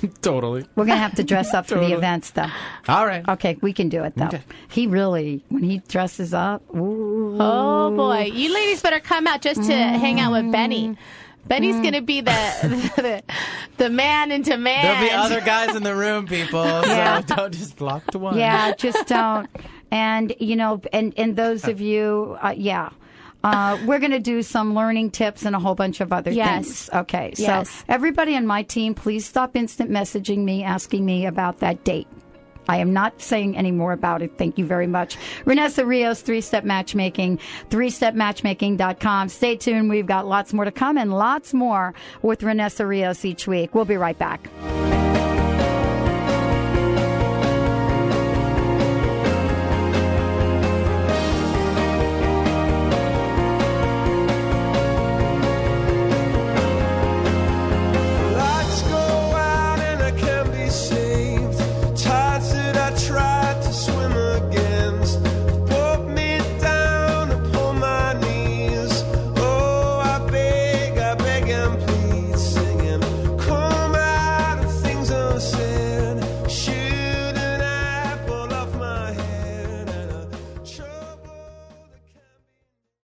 [0.22, 0.66] totally.
[0.76, 2.50] We're going to have to dress up for the events, though.
[2.88, 3.26] All right.
[3.28, 4.26] Okay, we can do it though.
[4.26, 4.42] Okay.
[4.68, 7.36] He really, when he dresses up, ooh.
[7.40, 10.96] Oh boy, you ladies better come out just to hang out with Benny.
[11.46, 11.82] Benny's Mm.
[11.82, 12.32] going to be the,
[12.96, 13.22] the
[13.76, 14.84] the man in demand.
[14.84, 16.64] There'll be other guys in the room, people.
[16.64, 17.20] Yeah.
[17.20, 18.36] So don't just block the one.
[18.36, 19.48] Yeah, just don't.
[19.92, 22.90] And you know, and and those of you, uh, yeah.
[23.46, 26.64] Uh, we're going to do some learning tips and a whole bunch of other Yes.
[26.64, 26.90] things.
[26.92, 27.84] Okay, so Yes.
[27.88, 32.08] everybody on my team, please stop instant messaging me, asking me about that date.
[32.68, 34.32] I am not saying any more about it.
[34.36, 35.16] Thank you very much.
[35.44, 37.38] Renessa Rios, Three Step Matchmaking,
[37.70, 39.28] threestepmatchmaking.com.
[39.28, 39.88] Stay tuned.
[39.88, 43.72] We've got lots more to come and lots more with Renessa Rios each week.
[43.76, 44.50] We'll be right back.